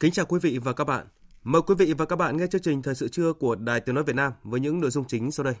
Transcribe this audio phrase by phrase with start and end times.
[0.00, 1.06] Kính chào quý vị và các bạn.
[1.44, 3.94] Mời quý vị và các bạn nghe chương trình Thời sự trưa của Đài Tiếng
[3.94, 5.54] Nói Việt Nam với những nội dung chính sau đây.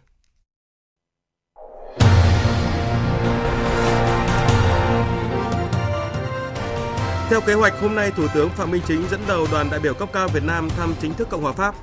[7.28, 9.94] Theo kế hoạch, hôm nay Thủ tướng Phạm Minh Chính dẫn đầu đoàn đại biểu
[9.94, 11.74] cấp cao Việt Nam thăm chính thức Cộng hòa Pháp.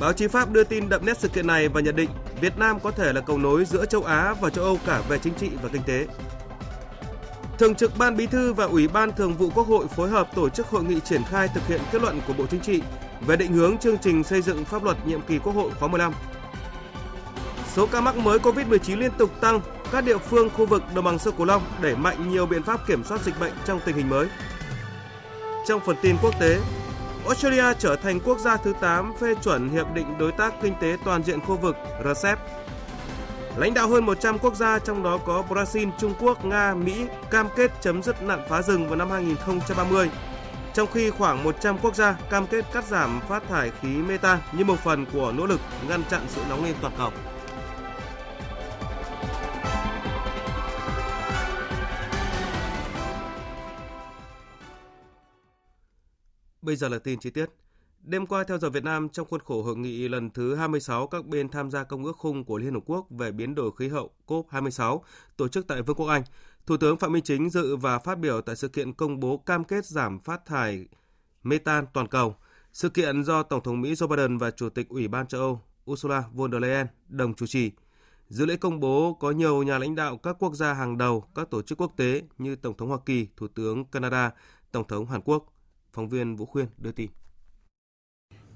[0.00, 2.10] Báo chí Pháp đưa tin đậm nét sự kiện này và nhận định
[2.40, 5.18] Việt Nam có thể là cầu nối giữa châu Á và châu Âu cả về
[5.18, 6.06] chính trị và kinh tế.
[7.58, 10.48] Thường trực Ban Bí thư và Ủy ban Thường vụ Quốc hội phối hợp tổ
[10.48, 12.82] chức hội nghị triển khai thực hiện kết luận của Bộ Chính trị
[13.26, 16.12] về định hướng chương trình xây dựng pháp luật nhiệm kỳ Quốc hội khóa 15.
[17.74, 19.60] Số ca mắc mới COVID-19 liên tục tăng,
[19.92, 22.86] các địa phương khu vực đồng bằng sông Cửu Long đẩy mạnh nhiều biện pháp
[22.86, 24.26] kiểm soát dịch bệnh trong tình hình mới.
[25.66, 26.60] Trong phần tin quốc tế,
[27.26, 30.96] Australia trở thành quốc gia thứ 8 phê chuẩn hiệp định đối tác kinh tế
[31.04, 32.38] toàn diện khu vực RCEP
[33.56, 37.48] Lãnh đạo hơn 100 quốc gia trong đó có Brazil, Trung Quốc, Nga, Mỹ cam
[37.56, 40.10] kết chấm dứt nạn phá rừng vào năm 2030.
[40.74, 44.38] Trong khi khoảng 100 quốc gia cam kết cắt giảm phát thải khí mê tan
[44.52, 47.10] như một phần của nỗ lực ngăn chặn sự nóng lên toàn cầu.
[56.62, 57.63] Bây giờ là tin chi tiết.
[58.06, 61.26] Đêm qua theo giờ Việt Nam trong khuôn khổ hội nghị lần thứ 26 các
[61.26, 64.10] bên tham gia Công ước khung của Liên Hợp Quốc về biến đổi khí hậu
[64.26, 65.00] COP26
[65.36, 66.22] tổ chức tại Vương quốc Anh,
[66.66, 69.64] Thủ tướng Phạm Minh Chính dự và phát biểu tại sự kiện công bố cam
[69.64, 70.86] kết giảm phát thải
[71.42, 72.36] metan toàn cầu.
[72.72, 75.60] Sự kiện do Tổng thống Mỹ Joe Biden và Chủ tịch Ủy ban châu Âu
[75.90, 77.70] Ursula von der Leyen đồng chủ trì.
[78.28, 81.50] Dự lễ công bố có nhiều nhà lãnh đạo các quốc gia hàng đầu, các
[81.50, 84.32] tổ chức quốc tế như Tổng thống Hoa Kỳ, Thủ tướng Canada,
[84.72, 85.52] Tổng thống Hàn Quốc.
[85.92, 87.10] Phóng viên Vũ Khuyên đưa tin.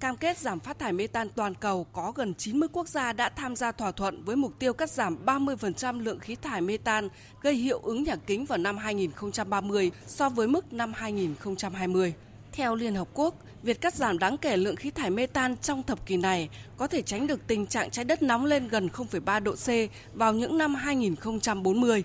[0.00, 3.56] Cam kết giảm phát thải metan toàn cầu có gần 90 quốc gia đã tham
[3.56, 7.09] gia thỏa thuận với mục tiêu cắt giảm 30% lượng khí thải metan
[7.42, 12.14] gây hiệu ứng nhà kính vào năm 2030 so với mức năm 2020.
[12.53, 16.06] Theo Liên Hợp Quốc, việc cắt giảm đáng kể lượng khí thải metan trong thập
[16.06, 19.53] kỷ này có thể tránh được tình trạng trái đất nóng lên gần 0,3 độ
[19.53, 22.04] C vào những năm 2040.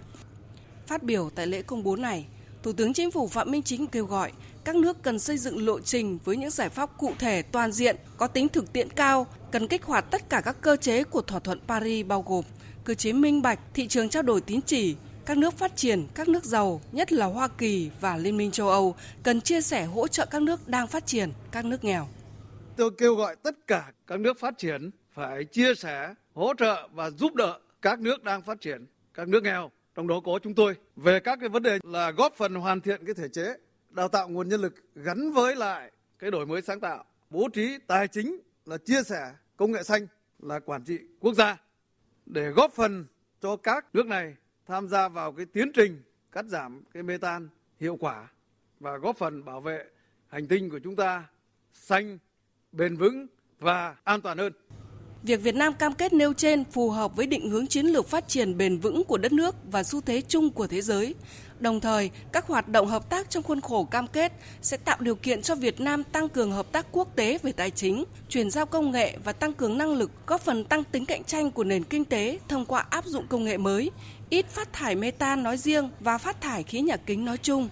[0.87, 2.25] Phát biểu tại lễ công bố này,
[2.63, 4.31] Thủ tướng Chính phủ Phạm Minh Chính kêu gọi
[4.65, 7.95] các nước cần xây dựng lộ trình với những giải pháp cụ thể toàn diện,
[8.17, 11.39] có tính thực tiễn cao, cần kích hoạt tất cả các cơ chế của thỏa
[11.39, 12.45] thuận Paris bao gồm
[12.83, 16.27] cơ chế minh bạch, thị trường trao đổi tín chỉ, các nước phát triển, các
[16.27, 20.07] nước giàu, nhất là Hoa Kỳ và Liên minh châu Âu cần chia sẻ hỗ
[20.07, 22.07] trợ các nước đang phát triển, các nước nghèo.
[22.77, 27.09] Tôi kêu gọi tất cả các nước phát triển phải chia sẻ, hỗ trợ và
[27.09, 30.75] giúp đỡ các nước đang phát triển, các nước nghèo, trong đó có chúng tôi
[30.95, 33.55] về các cái vấn đề là góp phần hoàn thiện cái thể chế
[33.93, 37.77] đào tạo nguồn nhân lực gắn với lại cái đổi mới sáng tạo, bố trí
[37.87, 40.07] tài chính là chia sẻ công nghệ xanh
[40.39, 41.57] là quản trị quốc gia
[42.25, 43.05] để góp phần
[43.41, 44.35] cho các nước này
[44.67, 47.49] tham gia vào cái tiến trình cắt giảm cái metan
[47.79, 48.27] hiệu quả
[48.79, 49.85] và góp phần bảo vệ
[50.27, 51.23] hành tinh của chúng ta
[51.73, 52.17] xanh,
[52.71, 53.27] bền vững
[53.59, 54.53] và an toàn hơn.
[55.23, 58.27] Việc Việt Nam cam kết nêu trên phù hợp với định hướng chiến lược phát
[58.27, 61.15] triển bền vững của đất nước và xu thế chung của thế giới.
[61.59, 65.15] Đồng thời, các hoạt động hợp tác trong khuôn khổ cam kết sẽ tạo điều
[65.15, 68.65] kiện cho Việt Nam tăng cường hợp tác quốc tế về tài chính, chuyển giao
[68.65, 71.83] công nghệ và tăng cường năng lực, góp phần tăng tính cạnh tranh của nền
[71.83, 73.91] kinh tế thông qua áp dụng công nghệ mới,
[74.29, 77.69] ít phát thải metan nói riêng và phát thải khí nhà kính nói chung.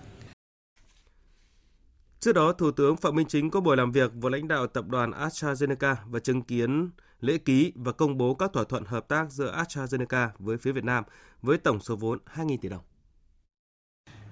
[2.19, 4.85] Trước đó, Thủ tướng Phạm Minh Chính có buổi làm việc với lãnh đạo tập
[4.87, 6.89] đoàn AstraZeneca và chứng kiến
[7.21, 10.83] lễ ký và công bố các thỏa thuận hợp tác giữa AstraZeneca với phía Việt
[10.83, 11.03] Nam
[11.41, 12.81] với tổng số vốn 2.000 tỷ đồng.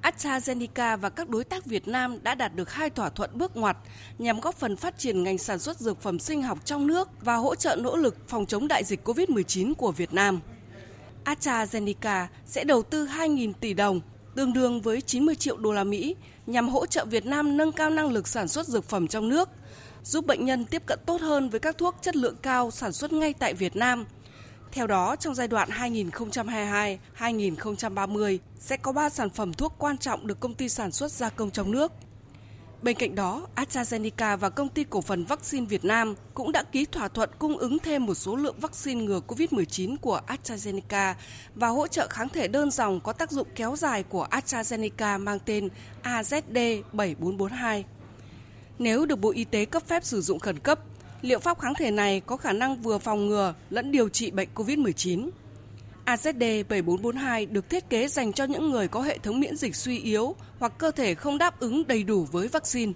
[0.02, 3.78] AstraZeneca và các đối tác Việt Nam đã đạt được hai thỏa thuận bước ngoặt
[4.18, 7.36] nhằm góp phần phát triển ngành sản xuất dược phẩm sinh học trong nước và
[7.36, 10.40] hỗ trợ nỗ lực phòng chống đại dịch COVID-19 của Việt Nam.
[11.26, 14.00] AstraZeneca sẽ đầu tư 2.000 tỷ đồng,
[14.36, 16.16] tương đương với 90 triệu đô la Mỹ,
[16.48, 19.50] nhằm hỗ trợ Việt Nam nâng cao năng lực sản xuất dược phẩm trong nước,
[20.04, 23.14] giúp bệnh nhân tiếp cận tốt hơn với các thuốc chất lượng cao sản xuất
[23.14, 24.06] ngay tại Việt Nam–
[24.72, 30.40] Theo đó, trong giai đoạn 2022-2030 sẽ có 3 sản phẩm thuốc quan trọng được
[30.40, 31.92] công ty sản xuất gia công trong nước.
[32.82, 36.86] Bên cạnh đó, AstraZeneca và công ty cổ phần vaccine Việt Nam cũng đã ký
[36.86, 41.14] thỏa thuận cung ứng thêm một số lượng vaccine ngừa COVID-19 của AstraZeneca
[41.56, 45.40] và hỗ trợ kháng thể đơn dòng có tác dụng kéo dài của AstraZeneca mang
[45.46, 45.70] tên
[46.04, 47.84] AZD7442.
[48.80, 50.80] Nếu được Bộ Y tế cấp phép sử dụng khẩn cấp,
[51.22, 54.50] liệu pháp kháng thể này có khả năng vừa phòng ngừa lẫn điều trị bệnh
[54.56, 55.30] COVID-19.
[56.06, 60.36] AZD7442 được thiết kế dành cho những người có hệ thống miễn dịch suy yếu
[60.60, 62.94] hoặc cơ thể không đáp ứng đầy đủ với vaccine.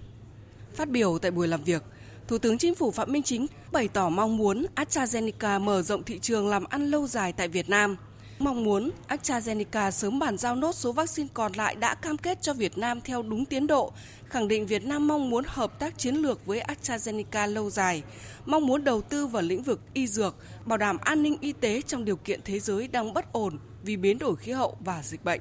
[0.74, 1.82] Phát biểu tại buổi làm việc,
[2.28, 6.18] Thủ tướng Chính phủ Phạm Minh Chính bày tỏ mong muốn AstraZeneca mở rộng thị
[6.18, 7.96] trường làm ăn lâu dài tại Việt Nam–
[8.38, 12.54] Mong muốn AstraZeneca sớm bàn giao nốt số vaccine còn lại đã cam kết cho
[12.54, 13.92] Việt Nam theo đúng tiến độ,
[14.24, 18.02] khẳng định Việt Nam mong muốn hợp tác chiến lược với AstraZeneca lâu dài,
[18.46, 21.82] mong muốn đầu tư vào lĩnh vực y dược, bảo đảm an ninh y tế
[21.82, 25.24] trong điều kiện thế giới đang bất ổn vì biến đổi khí hậu và dịch
[25.24, 25.40] bệnh.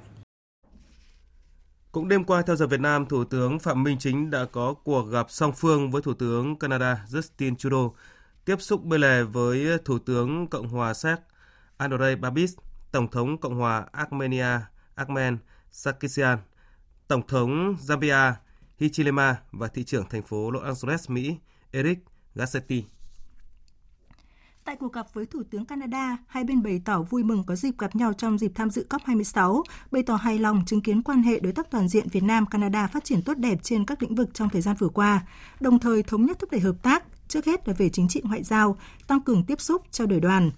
[1.91, 5.01] Cũng đêm qua theo giờ Việt Nam, Thủ tướng Phạm Minh Chính đã có cuộc
[5.01, 7.95] gặp song phương với Thủ tướng Canada Justin Trudeau,
[8.45, 11.19] tiếp xúc bên lề với Thủ tướng Cộng hòa Séc
[11.77, 12.53] Andrei Babis
[12.93, 14.59] Tổng thống Cộng hòa Armenia
[14.95, 15.37] Armen
[15.71, 16.37] Sarkisian,
[17.07, 18.33] Tổng thống Zambia
[18.79, 21.37] Hichilema và thị trưởng thành phố Los Angeles, Mỹ
[21.71, 21.99] Eric
[22.35, 22.83] Garcetti.
[24.63, 27.77] Tại cuộc gặp với Thủ tướng Canada, hai bên bày tỏ vui mừng có dịp
[27.77, 31.39] gặp nhau trong dịp tham dự COP26, bày tỏ hài lòng chứng kiến quan hệ
[31.39, 34.49] đối tác toàn diện Việt Nam-Canada phát triển tốt đẹp trên các lĩnh vực trong
[34.49, 35.27] thời gian vừa qua,
[35.59, 38.43] đồng thời thống nhất thúc đẩy hợp tác, trước hết là về chính trị ngoại
[38.43, 40.51] giao, tăng cường tiếp xúc, trao đổi đoàn,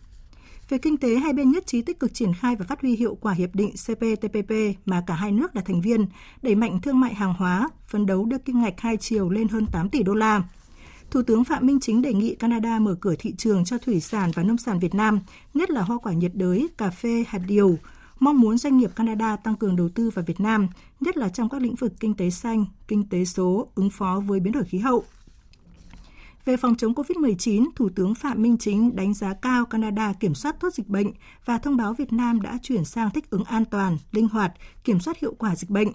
[0.69, 3.17] về kinh tế, hai bên nhất trí tích cực triển khai và phát huy hiệu
[3.21, 4.51] quả hiệp định CPTPP
[4.85, 6.05] mà cả hai nước là thành viên,
[6.41, 9.65] đẩy mạnh thương mại hàng hóa, phấn đấu đưa kim ngạch hai chiều lên hơn
[9.71, 10.43] 8 tỷ đô la.
[11.11, 14.31] Thủ tướng Phạm Minh Chính đề nghị Canada mở cửa thị trường cho thủy sản
[14.35, 15.19] và nông sản Việt Nam,
[15.53, 17.77] nhất là hoa quả nhiệt đới, cà phê, hạt điều,
[18.19, 20.67] mong muốn doanh nghiệp Canada tăng cường đầu tư vào Việt Nam,
[20.99, 24.39] nhất là trong các lĩnh vực kinh tế xanh, kinh tế số, ứng phó với
[24.39, 25.03] biến đổi khí hậu.
[26.45, 30.55] Về phòng chống COVID-19, Thủ tướng Phạm Minh Chính đánh giá cao Canada kiểm soát
[30.59, 31.11] tốt dịch bệnh
[31.45, 34.53] và thông báo Việt Nam đã chuyển sang thích ứng an toàn, linh hoạt,
[34.83, 35.87] kiểm soát hiệu quả dịch bệnh.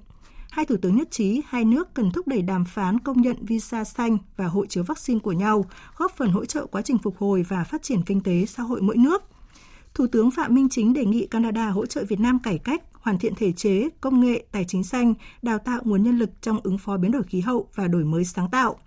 [0.50, 3.84] Hai thủ tướng nhất trí hai nước cần thúc đẩy đàm phán công nhận visa
[3.84, 5.64] xanh và hộ chiếu vaccine của nhau,
[5.96, 8.82] góp phần hỗ trợ quá trình phục hồi và phát triển kinh tế xã hội
[8.82, 9.22] mỗi nước.
[9.94, 13.18] Thủ tướng Phạm Minh Chính đề nghị Canada hỗ trợ Việt Nam cải cách, hoàn
[13.18, 16.78] thiện thể chế, công nghệ, tài chính xanh, đào tạo nguồn nhân lực trong ứng
[16.78, 18.78] phó biến đổi khí hậu và đổi mới sáng tạo.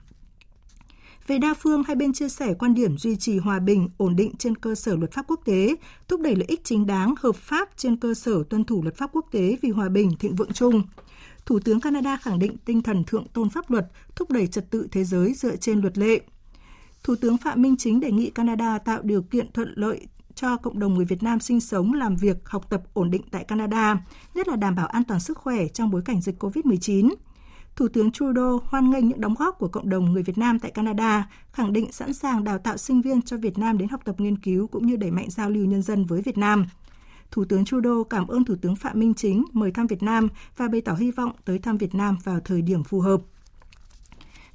[1.28, 4.31] Về đa phương, hai bên chia sẻ quan điểm duy trì hòa bình, ổn định
[4.38, 5.75] trên cơ sở luật pháp quốc tế,
[6.08, 9.10] thúc đẩy lợi ích chính đáng, hợp pháp trên cơ sở tuân thủ luật pháp
[9.14, 10.84] quốc tế vì hòa bình, thịnh vượng chung.
[11.46, 14.88] Thủ tướng Canada khẳng định tinh thần thượng tôn pháp luật, thúc đẩy trật tự
[14.92, 16.20] thế giới dựa trên luật lệ.
[17.04, 20.80] Thủ tướng Phạm Minh Chính đề nghị Canada tạo điều kiện thuận lợi cho cộng
[20.80, 23.98] đồng người Việt Nam sinh sống, làm việc, học tập ổn định tại Canada,
[24.36, 27.10] nhất là đảm bảo an toàn sức khỏe trong bối cảnh dịch COVID-19.
[27.75, 30.72] Thủ tướng Trudeau hoan nghênh những đóng góp của cộng đồng người Việt Nam tại
[30.72, 34.16] Canada, khẳng định sẵn sàng đào tạo sinh viên cho Việt Nam đến học tập
[34.20, 36.66] nghiên cứu cũng như đẩy mạnh giao lưu nhân dân với Việt Nam.
[37.31, 40.28] Thủ tướng Trudeau cảm ơn Thủ tướng Phạm Minh Chính mời thăm Việt Nam
[40.58, 43.22] và bày tỏ hy vọng tới thăm Việt Nam vào thời điểm phù hợp.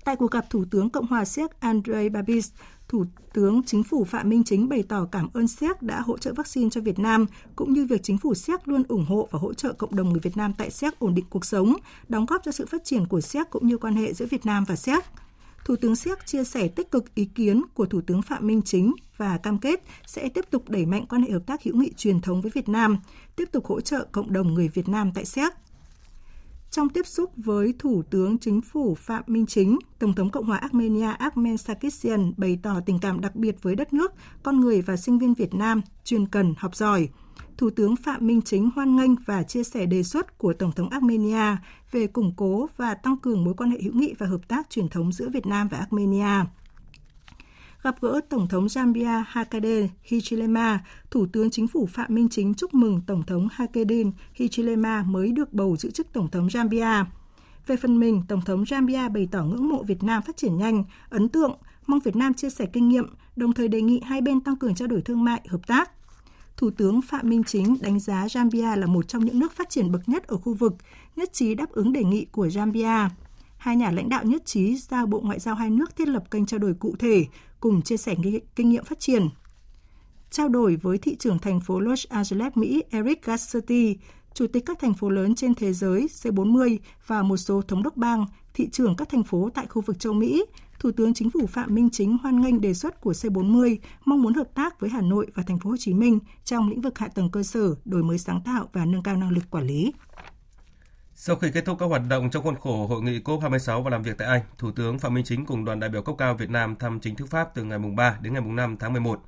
[0.04, 2.50] Tại cuộc gặp Thủ tướng Cộng hòa Séc Andrei Babis,
[2.88, 6.32] Thủ tướng Chính phủ Phạm Minh Chính bày tỏ cảm ơn Séc đã hỗ trợ
[6.32, 7.26] vaccine cho Việt Nam,
[7.56, 10.20] cũng như việc Chính phủ Séc luôn ủng hộ và hỗ trợ cộng đồng người
[10.20, 11.76] Việt Nam tại Séc ổn định cuộc sống,
[12.08, 14.64] đóng góp cho sự phát triển của Séc cũng như quan hệ giữa Việt Nam
[14.64, 15.04] và Séc.
[15.64, 18.94] Thủ tướng Séc chia sẻ tích cực ý kiến của Thủ tướng Phạm Minh Chính
[19.16, 22.20] và cam kết sẽ tiếp tục đẩy mạnh quan hệ hợp tác hữu nghị truyền
[22.20, 22.98] thống với Việt Nam,
[23.36, 25.52] tiếp tục hỗ trợ cộng đồng người Việt Nam tại Séc.
[26.70, 30.58] Trong tiếp xúc với Thủ tướng Chính phủ Phạm Minh Chính, Tổng thống Cộng hòa
[30.58, 34.96] Armenia Armen Sarkisian bày tỏ tình cảm đặc biệt với đất nước, con người và
[34.96, 37.08] sinh viên Việt Nam chuyên cần, học giỏi.
[37.56, 40.88] Thủ tướng Phạm Minh Chính hoan nghênh và chia sẻ đề xuất của Tổng thống
[40.88, 41.56] Armenia
[41.90, 44.88] về củng cố và tăng cường mối quan hệ hữu nghị và hợp tác truyền
[44.88, 46.44] thống giữa Việt Nam và Armenia
[47.82, 52.74] gặp gỡ Tổng thống Zambia Hakainde Hichilema, Thủ tướng Chính phủ Phạm Minh Chính chúc
[52.74, 54.02] mừng Tổng thống Hakainde
[54.34, 57.04] Hichilema mới được bầu giữ chức Tổng thống Zambia.
[57.66, 60.84] Về phần mình, Tổng thống Zambia bày tỏ ngưỡng mộ Việt Nam phát triển nhanh,
[61.10, 61.52] ấn tượng,
[61.86, 63.06] mong Việt Nam chia sẻ kinh nghiệm,
[63.36, 65.90] đồng thời đề nghị hai bên tăng cường trao đổi thương mại, hợp tác.
[66.56, 69.92] Thủ tướng Phạm Minh Chính đánh giá Zambia là một trong những nước phát triển
[69.92, 70.74] bậc nhất ở khu vực,
[71.16, 73.08] nhất trí đáp ứng đề nghị của Zambia.
[73.56, 76.46] Hai nhà lãnh đạo nhất trí giao Bộ Ngoại giao hai nước thiết lập kênh
[76.46, 77.26] trao đổi cụ thể,
[77.60, 78.14] cùng chia sẻ
[78.56, 79.28] kinh nghiệm phát triển.
[80.30, 83.96] Trao đổi với thị trưởng thành phố Los Angeles, Mỹ Eric Garcetti,
[84.34, 87.96] chủ tịch các thành phố lớn trên thế giới C40 và một số thống đốc
[87.96, 90.44] bang, thị trưởng các thành phố tại khu vực châu Mỹ,
[90.78, 94.34] Thủ tướng Chính phủ Phạm Minh Chính hoan nghênh đề xuất của C40, mong muốn
[94.34, 97.08] hợp tác với Hà Nội và thành phố Hồ Chí Minh trong lĩnh vực hạ
[97.08, 99.92] tầng cơ sở, đổi mới sáng tạo và nâng cao năng lực quản lý.
[101.20, 104.02] Sau khi kết thúc các hoạt động trong khuôn khổ hội nghị COP26 và làm
[104.02, 106.50] việc tại Anh, Thủ tướng Phạm Minh Chính cùng đoàn đại biểu cấp cao Việt
[106.50, 109.22] Nam thăm chính thức Pháp từ ngày 3 đến ngày 5 tháng 11.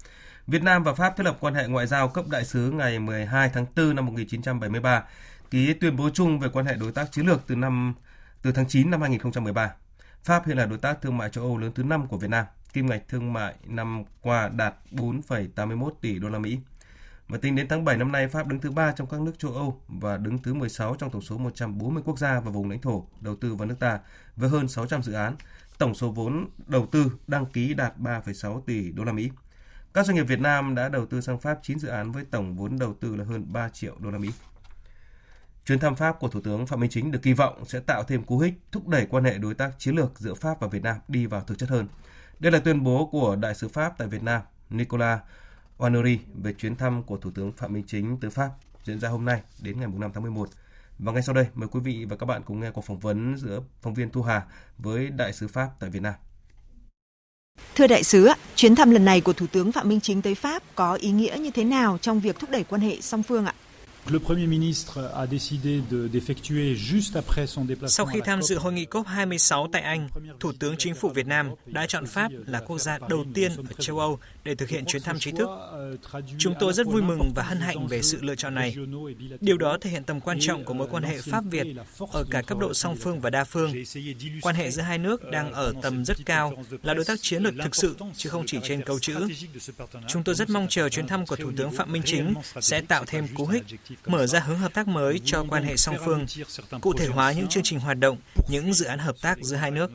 [0.47, 3.51] Việt Nam và Pháp thiết lập quan hệ ngoại giao cấp đại sứ ngày 12
[3.55, 5.05] tháng 4 năm 1973,
[5.51, 7.95] ký tuyên bố chung về quan hệ đối tác chiến lược từ năm
[8.43, 9.75] từ tháng 9 năm 2013.
[10.25, 12.45] Pháp hiện là đối tác thương mại châu Âu lớn thứ 5 của Việt Nam.
[12.73, 16.59] Kim ngạch thương mại năm qua đạt 4,81 tỷ đô la Mỹ.
[17.31, 19.53] Và tính đến tháng 7 năm nay, Pháp đứng thứ 3 trong các nước châu
[19.53, 23.07] Âu và đứng thứ 16 trong tổng số 140 quốc gia và vùng lãnh thổ
[23.21, 24.01] đầu tư vào nước ta
[24.37, 25.37] với hơn 600 dự án.
[25.79, 29.31] Tổng số vốn đầu tư đăng ký đạt 3,6 tỷ đô la Mỹ.
[29.95, 32.57] Các doanh nghiệp Việt Nam đã đầu tư sang Pháp 9 dự án với tổng
[32.57, 34.31] vốn đầu tư là hơn 3 triệu đô la Mỹ.
[35.67, 38.25] Chuyến thăm Pháp của Thủ tướng Phạm Minh Chính được kỳ vọng sẽ tạo thêm
[38.25, 40.97] cú hích thúc đẩy quan hệ đối tác chiến lược giữa Pháp và Việt Nam
[41.09, 41.89] đi vào thực chất hơn.
[42.39, 45.21] Đây là tuyên bố của Đại sứ Pháp tại Việt Nam Nicolas
[45.81, 48.51] Honoré về chuyến thăm của Thủ tướng Phạm Minh Chính tới Pháp
[48.85, 50.49] diễn ra hôm nay đến ngày 5 tháng 11.
[50.99, 53.37] Và ngay sau đây, mời quý vị và các bạn cùng nghe cuộc phỏng vấn
[53.37, 54.43] giữa phóng viên Thu Hà
[54.79, 56.15] với Đại sứ Pháp tại Việt Nam.
[57.75, 60.63] Thưa đại sứ, chuyến thăm lần này của Thủ tướng Phạm Minh Chính tới Pháp
[60.75, 63.55] có ý nghĩa như thế nào trong việc thúc đẩy quan hệ song phương ạ?
[67.87, 70.09] Sau khi tham dự hội nghị COP26 tại Anh,
[70.41, 73.75] Thủ tướng Chính phủ Việt Nam đã chọn Pháp là quốc gia đầu tiên ở
[73.79, 75.49] châu Âu để thực hiện chuyến thăm chính thức.
[76.39, 78.77] Chúng tôi rất vui mừng và hân hạnh về sự lựa chọn này.
[79.41, 81.67] Điều đó thể hiện tầm quan trọng của mối quan hệ Pháp-Việt
[82.13, 83.75] ở cả cấp độ song phương và đa phương.
[84.43, 87.55] Quan hệ giữa hai nước đang ở tầm rất cao, là đối tác chiến lược
[87.63, 89.29] thực sự, chứ không chỉ trên câu chữ.
[90.09, 93.05] Chúng tôi rất mong chờ chuyến thăm của Thủ tướng Phạm Minh Chính sẽ tạo
[93.07, 93.65] thêm cú hích
[94.07, 96.27] mở ra hướng hợp tác mới cho quan hệ song phương,
[96.81, 98.17] cụ thể hóa những chương trình hoạt động,
[98.49, 99.91] những dự án hợp tác giữa hai nước.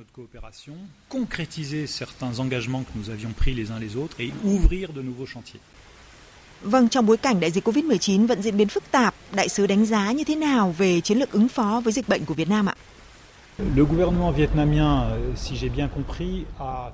[6.61, 9.85] Vâng, trong bối cảnh đại dịch COVID-19 vẫn diễn biến phức tạp, đại sứ đánh
[9.85, 12.69] giá như thế nào về chiến lược ứng phó với dịch bệnh của Việt Nam
[12.69, 12.75] ạ?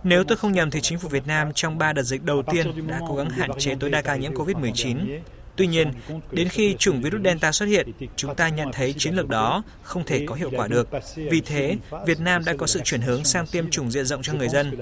[0.03, 2.87] Nếu tôi không nhầm thì chính phủ Việt Nam trong ba đợt dịch đầu tiên
[2.87, 5.19] đã cố gắng hạn chế tối đa ca nhiễm COVID-19
[5.55, 5.91] Tuy nhiên,
[6.31, 10.03] đến khi chủng virus Delta xuất hiện, chúng ta nhận thấy chiến lược đó không
[10.03, 10.89] thể có hiệu quả được.
[11.15, 14.33] Vì thế, Việt Nam đã có sự chuyển hướng sang tiêm chủng diện rộng cho
[14.33, 14.77] người dân.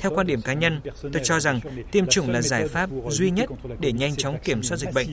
[0.00, 3.50] Theo quan điểm cá nhân, tôi cho rằng tiêm chủng là giải pháp duy nhất
[3.78, 5.08] để nhanh chóng kiểm soát dịch bệnh.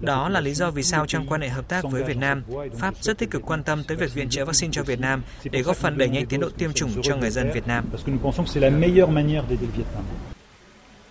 [0.00, 2.42] Đó là lý do vì sao trong quan hệ hợp tác với Việt Nam,
[2.78, 5.62] Pháp rất tích cực quan tâm tới việc viện trợ vaccine cho Việt Nam để
[5.62, 7.84] góp phần đẩy nhanh tiến độ tiêm chủng cho người dân Việt Nam.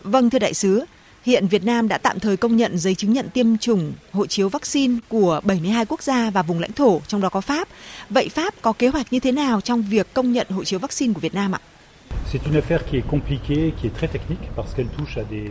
[0.04, 0.86] Vâng thưa đại sứ,
[1.28, 4.50] Hiện Việt Nam đã tạm thời công nhận giấy chứng nhận tiêm chủng hộ chiếu
[4.50, 7.68] vaccine của 72 quốc gia và vùng lãnh thổ, trong đó có Pháp.
[8.10, 11.14] Vậy Pháp có kế hoạch như thế nào trong việc công nhận hộ chiếu vaccine
[11.14, 11.60] của Việt Nam ạ?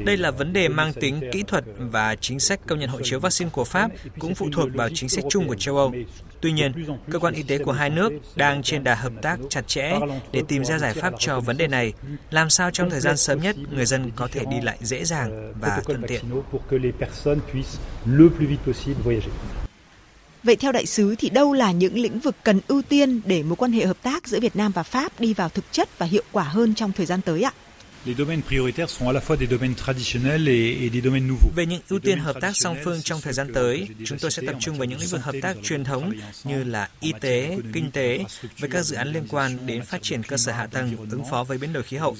[0.04, 3.20] Đây là vấn đề mang tính kỹ thuật và chính sách công nhận hộ chiếu
[3.20, 5.94] vaccine của Pháp cũng phụ thuộc vào chính sách chung của châu Âu.
[6.40, 6.72] Tuy nhiên,
[7.10, 9.98] cơ quan y tế của hai nước đang trên đà hợp tác chặt chẽ
[10.32, 11.92] để tìm ra giải pháp cho vấn đề này,
[12.30, 15.52] làm sao trong thời gian sớm nhất người dân có thể đi lại dễ dàng
[15.60, 16.24] và thuận tiện.
[20.46, 23.56] Vậy theo đại sứ thì đâu là những lĩnh vực cần ưu tiên để mối
[23.56, 26.22] quan hệ hợp tác giữa Việt Nam và Pháp đi vào thực chất và hiệu
[26.32, 27.52] quả hơn trong thời gian tới ạ?
[31.54, 34.42] Về những ưu tiên hợp tác song phương trong thời gian tới, chúng tôi sẽ
[34.46, 36.12] tập trung vào những lĩnh vực hợp tác truyền thống
[36.44, 38.24] như là y tế, kinh tế,
[38.58, 41.44] với các dự án liên quan đến phát triển cơ sở hạ tầng, ứng phó
[41.44, 42.16] với biến đổi khí hậu.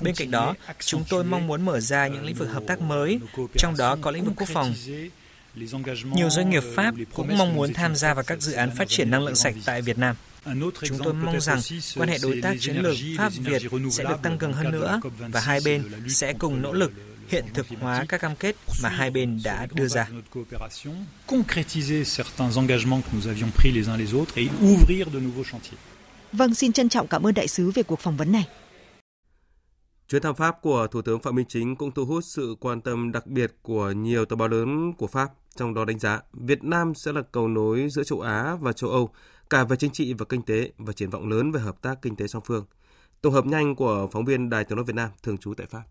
[0.00, 3.18] Bên cạnh đó, chúng tôi mong muốn mở ra những lĩnh vực hợp tác mới,
[3.56, 4.74] trong đó có lĩnh vực quốc phòng,
[6.14, 9.10] nhiều doanh nghiệp Pháp cũng mong muốn tham gia vào các dự án phát triển
[9.10, 10.16] năng lượng sạch tại Việt Nam.
[10.84, 11.60] Chúng tôi mong rằng
[11.96, 15.60] quan hệ đối tác chiến lược Pháp-Việt sẽ được tăng cường hơn nữa và hai
[15.64, 16.92] bên sẽ cùng nỗ lực
[17.28, 20.08] hiện thực hóa các cam kết mà hai bên đã đưa ra.
[26.32, 28.46] Vâng, xin trân trọng cảm ơn đại sứ về cuộc phỏng vấn này.
[30.12, 33.12] Chuyến thăm Pháp của Thủ tướng Phạm Minh Chính cũng thu hút sự quan tâm
[33.12, 36.94] đặc biệt của nhiều tờ báo lớn của Pháp, trong đó đánh giá Việt Nam
[36.94, 39.10] sẽ là cầu nối giữa châu Á và châu Âu,
[39.50, 42.16] cả về chính trị và kinh tế và triển vọng lớn về hợp tác kinh
[42.16, 42.64] tế song phương.
[43.20, 45.82] Tổng hợp nhanh của phóng viên Đài tiếng nói Việt Nam thường trú tại Pháp.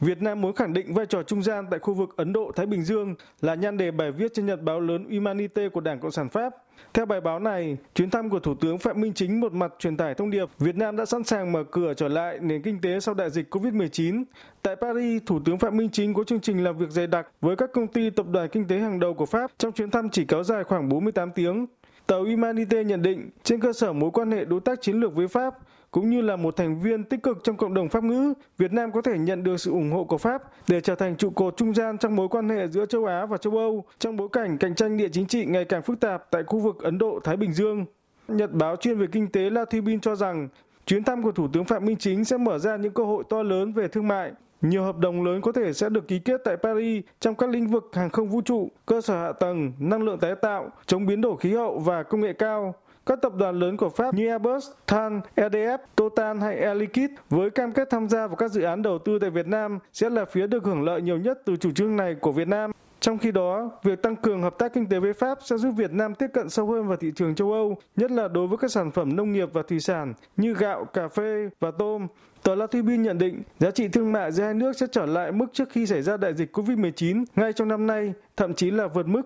[0.00, 2.84] Việt Nam muốn khẳng định vai trò trung gian tại khu vực Ấn Độ-Thái Bình
[2.84, 6.28] Dương là nhan đề bài viết trên nhật báo lớn Humanité của Đảng Cộng sản
[6.28, 6.54] Pháp.
[6.94, 9.96] Theo bài báo này, chuyến thăm của Thủ tướng Phạm Minh Chính một mặt truyền
[9.96, 13.00] tải thông điệp Việt Nam đã sẵn sàng mở cửa trở lại nền kinh tế
[13.00, 14.24] sau đại dịch COVID-19.
[14.62, 17.56] Tại Paris, Thủ tướng Phạm Minh Chính có chương trình làm việc dày đặc với
[17.56, 20.24] các công ty tập đoàn kinh tế hàng đầu của Pháp trong chuyến thăm chỉ
[20.24, 21.66] kéo dài khoảng 48 tiếng.
[22.06, 25.28] Tàu Humanité nhận định, trên cơ sở mối quan hệ đối tác chiến lược với
[25.28, 25.54] Pháp,
[25.90, 28.92] cũng như là một thành viên tích cực trong cộng đồng Pháp ngữ, Việt Nam
[28.92, 31.74] có thể nhận được sự ủng hộ của Pháp để trở thành trụ cột trung
[31.74, 34.74] gian trong mối quan hệ giữa châu Á và châu Âu trong bối cảnh cạnh
[34.74, 37.86] tranh địa chính trị ngày càng phức tạp tại khu vực Ấn Độ-Thái Bình Dương.
[38.28, 40.48] Nhật báo chuyên về kinh tế La Thuy Bin cho rằng
[40.86, 43.42] chuyến thăm của Thủ tướng Phạm Minh Chính sẽ mở ra những cơ hội to
[43.42, 44.32] lớn về thương mại.
[44.60, 47.66] Nhiều hợp đồng lớn có thể sẽ được ký kết tại Paris trong các lĩnh
[47.66, 51.20] vực hàng không vũ trụ, cơ sở hạ tầng, năng lượng tái tạo, chống biến
[51.20, 52.74] đổi khí hậu và công nghệ cao.
[53.08, 57.50] Các tập đoàn lớn của Pháp như Airbus, Than, EDF, Total hay Air Liquide với
[57.50, 60.24] cam kết tham gia vào các dự án đầu tư tại Việt Nam sẽ là
[60.24, 62.70] phía được hưởng lợi nhiều nhất từ chủ trương này của Việt Nam.
[63.00, 65.92] Trong khi đó, việc tăng cường hợp tác kinh tế với Pháp sẽ giúp Việt
[65.92, 68.70] Nam tiếp cận sâu hơn vào thị trường châu Âu, nhất là đối với các
[68.70, 72.06] sản phẩm nông nghiệp và thủy sản như gạo, cà phê và tôm.
[72.42, 75.32] Tờ La Tribune nhận định giá trị thương mại giữa hai nước sẽ trở lại
[75.32, 78.86] mức trước khi xảy ra đại dịch COVID-19 ngay trong năm nay, thậm chí là
[78.86, 79.22] vượt mức.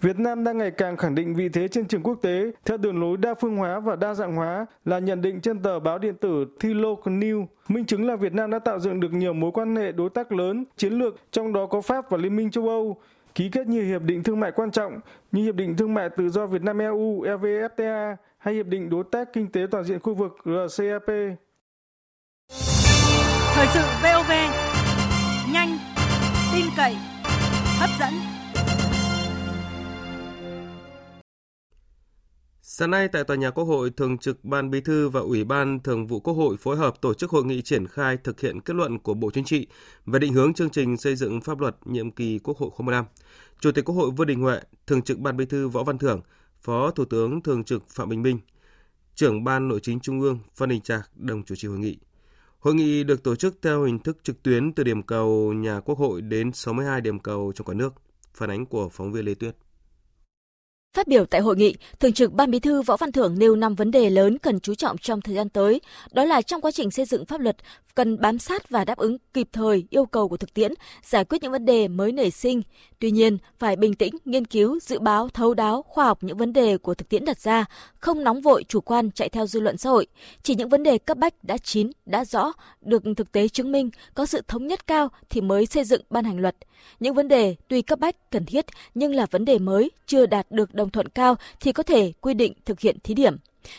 [0.00, 3.00] Việt Nam đang ngày càng khẳng định vị thế trên trường quốc tế theo đường
[3.00, 6.14] lối đa phương hóa và đa dạng hóa là nhận định trên tờ báo điện
[6.20, 7.46] tử Thilo News.
[7.68, 10.32] Minh chứng là Việt Nam đã tạo dựng được nhiều mối quan hệ đối tác
[10.32, 12.96] lớn, chiến lược, trong đó có Pháp và Liên minh châu Âu,
[13.34, 15.00] ký kết nhiều hiệp định thương mại quan trọng
[15.32, 19.04] như Hiệp định Thương mại Tự do Việt Nam EU EVFTA hay Hiệp định Đối
[19.12, 21.06] tác Kinh tế Toàn diện khu vực RCEP.
[23.54, 24.30] Thời sự VOV,
[25.52, 25.78] nhanh,
[26.54, 26.96] tin cậy,
[27.78, 28.43] hấp dẫn.
[32.76, 35.80] Sáng nay tại tòa nhà Quốc hội, Thường trực Ban Bí thư và Ủy ban
[35.80, 38.76] Thường vụ Quốc hội phối hợp tổ chức hội nghị triển khai thực hiện kết
[38.76, 39.66] luận của Bộ Chính trị
[40.06, 43.04] về định hướng chương trình xây dựng pháp luật nhiệm kỳ Quốc hội khóa 15.
[43.60, 46.20] Chủ tịch Quốc hội Vương Đình Huệ, Thường trực Ban Bí thư Võ Văn Thưởng,
[46.62, 48.38] Phó Thủ tướng Thường trực Phạm Bình Minh,
[49.14, 51.98] Trưởng Ban Nội chính Trung ương Phan Đình Trạc đồng chủ trì hội nghị.
[52.58, 55.98] Hội nghị được tổ chức theo hình thức trực tuyến từ điểm cầu nhà Quốc
[55.98, 57.94] hội đến 62 điểm cầu trong cả nước.
[58.34, 59.56] Phản ánh của phóng viên Lê Tuyết.
[60.94, 63.74] Phát biểu tại hội nghị, Thường trực Ban Bí thư Võ Văn Thưởng nêu 5
[63.74, 65.80] vấn đề lớn cần chú trọng trong thời gian tới.
[66.12, 67.56] Đó là trong quá trình xây dựng pháp luật,
[67.94, 70.72] cần bám sát và đáp ứng kịp thời yêu cầu của thực tiễn,
[71.02, 72.62] giải quyết những vấn đề mới nảy sinh.
[72.98, 76.52] Tuy nhiên, phải bình tĩnh, nghiên cứu, dự báo, thấu đáo, khoa học những vấn
[76.52, 77.64] đề của thực tiễn đặt ra,
[78.00, 80.06] không nóng vội, chủ quan chạy theo dư luận xã hội.
[80.42, 83.90] Chỉ những vấn đề cấp bách đã chín, đã rõ, được thực tế chứng minh,
[84.14, 86.56] có sự thống nhất cao thì mới xây dựng ban hành luật.
[87.00, 90.46] Những vấn đề tuy cấp bách, cần thiết nhưng là vấn đề mới, chưa đạt
[90.50, 93.36] được đồng thuận cao thì có thể quy định thực hiện thí điểm.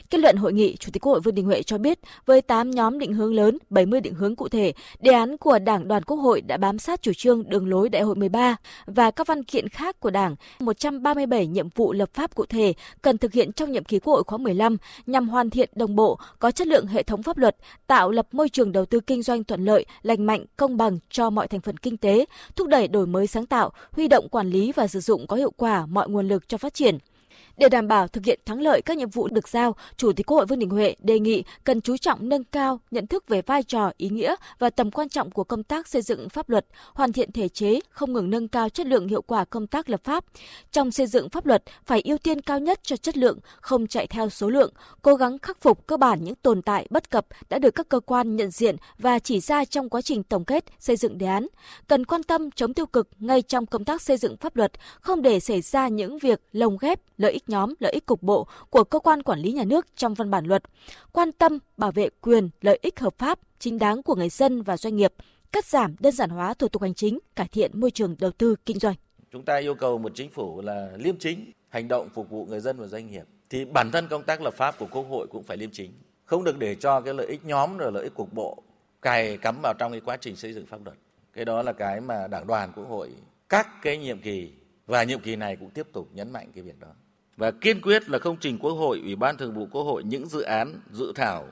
[0.10, 2.72] Kết luận hội nghị, Chủ tịch Quốc hội Vương Đình Huệ cho biết, với 8
[2.72, 6.18] nhóm định hướng lớn, 70 định hướng cụ thể, đề án của Đảng đoàn Quốc
[6.18, 9.70] hội đã bám sát chủ trương đường lối Đại hội 13 và các văn kiện
[9.70, 13.84] khác của Đảng, 137 nhiệm vụ lập pháp cụ thể cần thực hiện trong nhiệm
[13.84, 17.24] kỳ Quốc hội khóa 15 nhằm hoàn thiện đồng bộ, có chất lượng hệ thống
[17.24, 17.56] pháp luật,
[17.88, 21.30] tạo lập môi trường đầu tư kinh doanh thuận lợi, lành mạnh, công bằng cho
[21.30, 24.72] mọi thành phần kinh tế, thúc đẩy đổi mới sáng tạo, huy động quản lý
[24.72, 26.98] và sử dụng có hiệu quả mọi nguồn lực cho phát triển.
[27.58, 30.38] Để đảm bảo thực hiện thắng lợi các nhiệm vụ được giao, Chủ tịch Quốc
[30.38, 33.64] hội Vương Đình Huệ đề nghị cần chú trọng nâng cao nhận thức về vai
[33.64, 37.14] trò, ý nghĩa và tầm quan trọng của công tác xây dựng pháp luật, hoàn
[37.14, 40.26] thiện thể chế, không ngừng nâng cao chất lượng hiệu quả công tác lập pháp.
[40.72, 44.08] Trong xây dựng pháp luật phải ưu tiên cao nhất cho chất lượng, không chạy
[44.08, 47.60] theo số lượng, cố gắng khắc phục cơ bản những tồn tại bất cập đã
[47.60, 50.96] được các cơ quan nhận diện và chỉ ra trong quá trình tổng kết xây
[50.96, 51.48] dựng đề án.
[51.88, 55.22] Cần quan tâm chống tiêu cực ngay trong công tác xây dựng pháp luật, không
[55.22, 58.84] để xảy ra những việc lồng ghép lợi ích nhóm, lợi ích cục bộ của
[58.84, 60.64] cơ quan quản lý nhà nước trong văn bản luật,
[61.12, 64.78] quan tâm bảo vệ quyền, lợi ích hợp pháp, chính đáng của người dân và
[64.78, 65.14] doanh nghiệp,
[65.52, 68.56] cắt giảm đơn giản hóa thủ tục hành chính, cải thiện môi trường đầu tư
[68.66, 68.96] kinh doanh.
[69.32, 72.60] Chúng ta yêu cầu một chính phủ là liêm chính, hành động phục vụ người
[72.60, 75.44] dân và doanh nghiệp thì bản thân công tác lập pháp của Quốc hội cũng
[75.44, 75.92] phải liêm chính,
[76.26, 78.64] không được để cho cái lợi ích nhóm rồi lợi ích cục bộ
[79.02, 80.98] cài cắm vào trong cái quá trình xây dựng pháp luật.
[81.34, 83.10] Cái đó là cái mà Đảng đoàn Quốc hội
[83.50, 84.52] các cái nhiệm kỳ
[84.86, 86.88] và nhiệm kỳ này cũng tiếp tục nhấn mạnh cái việc đó
[87.38, 90.30] và kiên quyết là không trình Quốc hội, Ủy ban Thường vụ Quốc hội những
[90.30, 91.48] dự án, dự thảo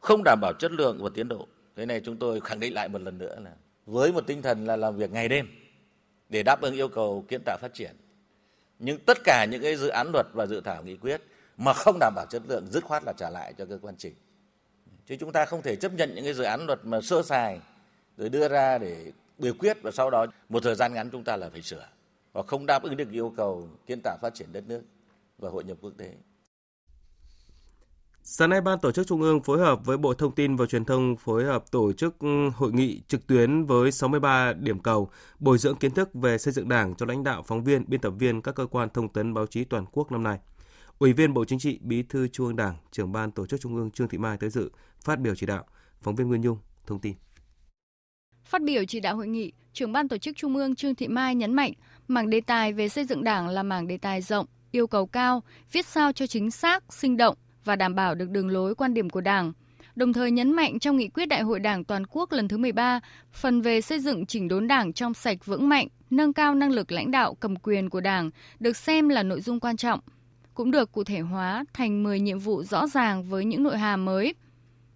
[0.00, 1.46] không đảm bảo chất lượng và tiến độ.
[1.76, 3.50] Thế này chúng tôi khẳng định lại một lần nữa là
[3.86, 5.48] với một tinh thần là làm việc ngày đêm
[6.28, 7.96] để đáp ứng yêu cầu kiến tạo phát triển.
[8.78, 11.22] Nhưng tất cả những cái dự án luật và dự thảo nghị quyết
[11.56, 14.14] mà không đảm bảo chất lượng dứt khoát là trả lại cho cơ quan trình.
[15.06, 17.60] Chứ chúng ta không thể chấp nhận những cái dự án luật mà sơ sài
[18.16, 21.36] rồi đưa ra để biểu quyết và sau đó một thời gian ngắn chúng ta
[21.36, 21.88] là phải sửa
[22.32, 24.82] và không đáp ứng được yêu cầu kiến tạo phát triển đất nước
[25.38, 26.16] và hội nhập quốc tế.
[28.28, 30.84] Sáng nay, Ban Tổ chức Trung ương phối hợp với Bộ Thông tin và Truyền
[30.84, 35.58] thông phối hợp tổ chức ừ, hội nghị trực tuyến với 63 điểm cầu bồi
[35.58, 38.42] dưỡng kiến thức về xây dựng đảng cho lãnh đạo, phóng viên, biên tập viên
[38.42, 40.38] các cơ quan thông tấn báo chí toàn quốc năm nay.
[40.98, 43.76] Ủy viên Bộ Chính trị, Bí thư Trung ương Đảng, trưởng Ban Tổ chức Trung
[43.76, 44.70] ương Trương Thị Mai tới dự,
[45.00, 45.64] phát biểu chỉ đạo.
[46.00, 47.14] Phóng viên Nguyên Nhung thông tin.
[48.44, 51.34] Phát biểu chỉ đạo hội nghị, trưởng Ban Tổ chức Trung ương Trương Thị Mai
[51.34, 51.72] nhấn mạnh,
[52.08, 54.46] mảng đề tài về xây dựng đảng là mảng đề tài rộng,
[54.76, 58.48] yêu cầu cao, viết sao cho chính xác, sinh động và đảm bảo được đường
[58.48, 59.52] lối quan điểm của Đảng.
[59.96, 63.00] đồng thời nhấn mạnh trong nghị quyết Đại hội Đảng toàn quốc lần thứ 13,
[63.32, 66.92] phần về xây dựng chỉnh đốn Đảng trong sạch vững mạnh, nâng cao năng lực
[66.92, 70.00] lãnh đạo cầm quyền của Đảng được xem là nội dung quan trọng,
[70.54, 74.04] cũng được cụ thể hóa thành 10 nhiệm vụ rõ ràng với những nội hàm
[74.04, 74.34] mới.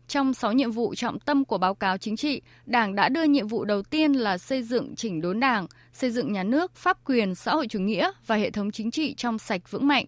[0.08, 3.48] Trong 6 nhiệm vụ trọng tâm của báo cáo chính trị, Đảng đã đưa nhiệm
[3.48, 7.34] vụ đầu tiên là xây dựng chỉnh đốn Đảng, xây dựng nhà nước, pháp quyền,
[7.34, 10.04] xã hội chủ nghĩa và hệ thống chính trị trong sạch vững mạnh.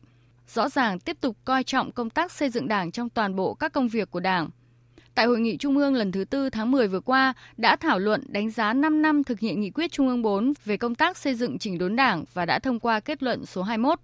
[0.49, 3.73] Rõ ràng tiếp tục coi trọng công tác xây dựng Đảng trong toàn bộ các
[3.73, 4.51] công việc của Đảng.
[5.15, 8.25] Tại hội nghị Trung ương lần thứ tư tháng 10 vừa qua đã thảo luận
[8.29, 11.35] đánh giá 5 năm thực hiện nghị quyết Trung ương 4 về công tác xây
[11.35, 13.99] dựng chỉnh đốn Đảng và đã thông qua kết luận số 21.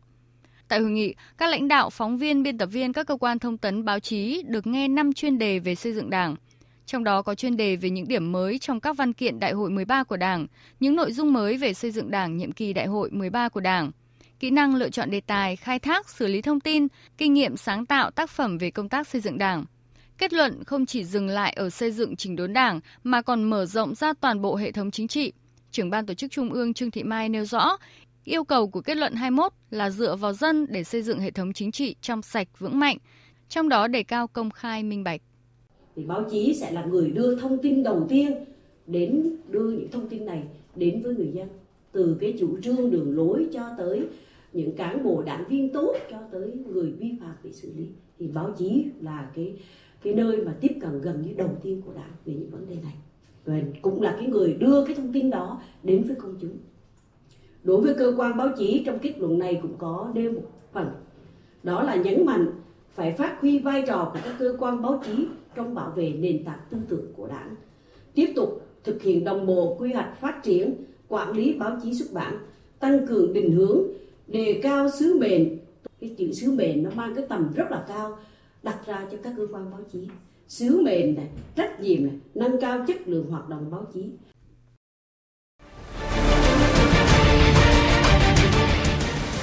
[0.68, 3.58] Tại hội nghị, các lãnh đạo, phóng viên, biên tập viên các cơ quan thông
[3.58, 6.36] tấn báo chí được nghe 5 chuyên đề về xây dựng Đảng.
[6.88, 9.70] Trong đó có chuyên đề về những điểm mới trong các văn kiện Đại hội
[9.70, 10.46] 13 của Đảng,
[10.80, 13.90] những nội dung mới về xây dựng Đảng nhiệm kỳ Đại hội 13 của Đảng,
[14.40, 16.86] kỹ năng lựa chọn đề tài, khai thác, xử lý thông tin,
[17.18, 19.64] kinh nghiệm sáng tạo tác phẩm về công tác xây dựng Đảng.
[20.18, 23.66] Kết luận không chỉ dừng lại ở xây dựng chỉnh đốn Đảng mà còn mở
[23.66, 25.32] rộng ra toàn bộ hệ thống chính trị.
[25.70, 27.76] Trưởng ban tổ chức Trung ương Trương Thị Mai nêu rõ,
[28.24, 31.52] Yêu cầu của kết luận 21 là dựa vào dân để xây dựng hệ thống
[31.52, 32.96] chính trị trong sạch vững mạnh,
[33.48, 35.20] trong đó đề cao công khai minh bạch.
[35.98, 38.32] Thì báo chí sẽ là người đưa thông tin đầu tiên
[38.86, 40.42] đến, đưa những thông tin này
[40.76, 41.48] đến với người dân.
[41.92, 44.02] Từ cái chủ trương đường lối cho tới
[44.52, 47.86] những cán bộ đảng viên tốt cho tới người vi phạm bị xử lý.
[48.18, 49.54] Thì báo chí là cái
[50.02, 52.76] cái nơi mà tiếp cận gần như đầu tiên của đảng về những vấn đề
[52.82, 52.94] này.
[53.44, 56.56] Và cũng là cái người đưa cái thông tin đó đến với công chúng.
[57.64, 60.88] Đối với cơ quan báo chí, trong kết luận này cũng có nêu một phần.
[61.62, 62.46] Đó là nhấn mạnh
[62.98, 66.44] phải phát huy vai trò của các cơ quan báo chí trong bảo vệ nền
[66.44, 67.54] tảng tư tưởng của đảng,
[68.14, 70.74] tiếp tục thực hiện đồng bộ quy hoạch phát triển,
[71.08, 72.38] quản lý báo chí xuất bản,
[72.78, 73.82] tăng cường định hướng,
[74.26, 75.58] đề cao sứ mệnh.
[76.00, 78.18] Cái chữ sứ mệnh nó mang cái tầm rất là cao,
[78.62, 80.08] đặt ra cho các cơ quan báo chí.
[80.48, 84.04] Sứ mệnh này, trách nhiệm này, nâng cao chất lượng hoạt động báo chí.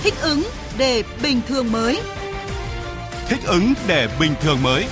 [0.03, 0.41] Thích ứng
[0.77, 1.97] để bình thường mới.
[3.27, 4.85] Thích ứng để bình thường mới.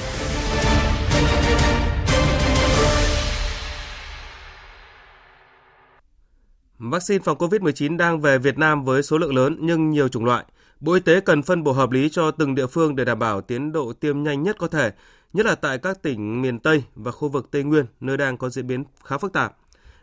[6.80, 10.46] Vaccine phòng COVID-19 đang về Việt Nam với số lượng lớn nhưng nhiều chủng loại.
[10.80, 13.41] Bộ Y tế cần phân bổ hợp lý cho từng địa phương để đảm bảo
[13.41, 14.91] tiến độ tiêm nhanh nhất có thể,
[15.34, 18.50] nhất là tại các tỉnh miền Tây và khu vực Tây Nguyên, nơi đang có
[18.50, 19.56] diễn biến khá phức tạp.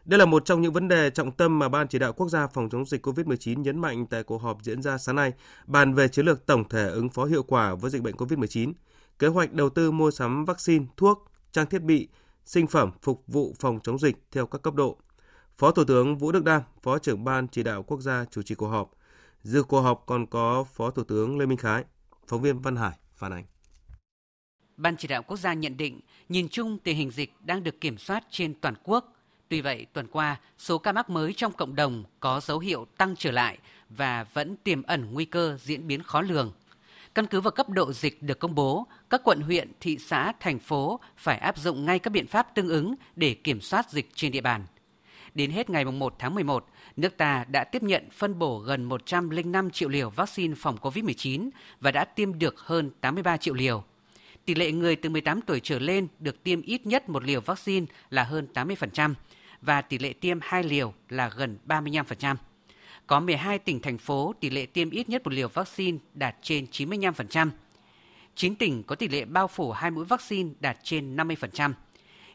[0.05, 2.47] Đây là một trong những vấn đề trọng tâm mà Ban chỉ đạo quốc gia
[2.47, 5.33] phòng chống dịch COVID-19 nhấn mạnh tại cuộc họp diễn ra sáng nay,
[5.67, 8.73] bàn về chiến lược tổng thể ứng phó hiệu quả với dịch bệnh COVID-19,
[9.19, 12.09] kế hoạch đầu tư mua sắm vaccine, thuốc, trang thiết bị,
[12.45, 14.97] sinh phẩm phục vụ phòng chống dịch theo các cấp độ.
[15.59, 18.55] Phó Thủ tướng Vũ Đức Đam, Phó trưởng Ban chỉ đạo quốc gia chủ trì
[18.55, 18.91] cuộc họp.
[19.43, 21.85] Dự cuộc họp còn có Phó Thủ tướng Lê Minh Khái,
[22.27, 23.45] phóng viên Văn Hải phản ánh.
[24.77, 27.99] Ban chỉ đạo quốc gia nhận định, nhìn chung tình hình dịch đang được kiểm
[27.99, 29.13] soát trên toàn quốc–
[29.51, 33.17] Tuy vậy, tuần qua, số ca mắc mới trong cộng đồng có dấu hiệu tăng
[33.17, 33.59] trở lại
[33.89, 36.53] và vẫn tiềm ẩn nguy cơ diễn biến khó lường.
[37.15, 40.59] Căn cứ vào cấp độ dịch được công bố, các quận huyện, thị xã, thành
[40.59, 44.33] phố phải áp dụng ngay các biện pháp tương ứng để kiểm soát dịch trên
[44.33, 44.65] địa bàn.
[45.35, 49.71] Đến hết ngày 1 tháng 11, nước ta đã tiếp nhận phân bổ gần 105
[49.71, 53.85] triệu liều vaccine phòng COVID-19 và đã tiêm được hơn 83 triệu liều.
[54.45, 57.87] Tỷ lệ người từ 18 tuổi trở lên được tiêm ít nhất một liều vaccine
[58.11, 59.15] là hơn 80%,
[59.63, 62.37] và tỷ lệ tiêm 2 liều là gần 35%.
[63.07, 66.67] Có 12 tỉnh thành phố tỷ lệ tiêm ít nhất một liều vaccine đạt trên
[66.73, 67.51] 95%.
[68.35, 71.73] 9 tỉnh có tỷ lệ bao phủ hai mũi vaccine đạt trên 50%.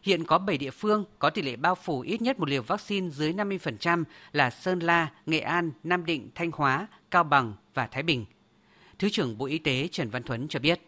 [0.03, 3.09] Hiện có 7 địa phương có tỷ lệ bao phủ ít nhất một liều vaccine
[3.09, 8.03] dưới 50% là Sơn La, Nghệ An, Nam Định, Thanh Hóa, Cao Bằng và Thái
[8.03, 8.25] Bình.
[8.99, 10.79] Thứ trưởng Bộ Y tế Trần Văn Thuấn cho biết.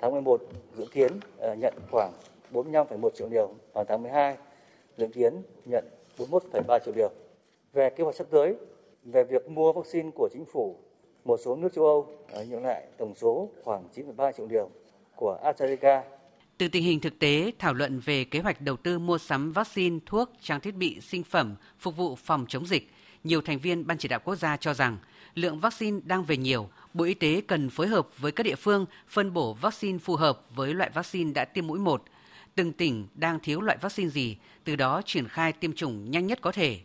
[0.00, 0.42] Tháng 11
[0.76, 2.12] dự kiến ờ, nhận khoảng
[2.52, 4.36] 45,1 triệu liều, vào tháng 12
[5.00, 5.84] dự kiến nhận
[6.18, 7.10] 41,3 triệu liều.
[7.72, 8.54] Về kế hoạch sắp tới,
[9.04, 10.76] về việc mua vaccine của chính phủ,
[11.24, 14.70] một số nước châu Âu à, nhận lại tổng số khoảng 9,3 triệu liều
[15.16, 16.02] của AstraZeneca.
[16.58, 19.98] Từ tình hình thực tế, thảo luận về kế hoạch đầu tư mua sắm vaccine,
[20.06, 22.90] thuốc, trang thiết bị, sinh phẩm phục vụ phòng chống dịch,
[23.24, 24.98] nhiều thành viên Ban chỉ đạo quốc gia cho rằng
[25.34, 28.86] lượng vaccine đang về nhiều, Bộ Y tế cần phối hợp với các địa phương
[29.08, 32.02] phân bổ vaccine phù hợp với loại vaccine đã tiêm mũi 1,
[32.60, 36.38] từng tỉnh đang thiếu loại vaccine gì, từ đó triển khai tiêm chủng nhanh nhất
[36.42, 36.80] có thể.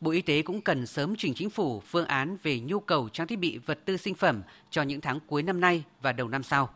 [0.00, 3.26] Bộ Y tế cũng cần sớm trình chính phủ phương án về nhu cầu trang
[3.26, 6.42] thiết bị vật tư sinh phẩm cho những tháng cuối năm nay và đầu năm
[6.42, 6.70] sau.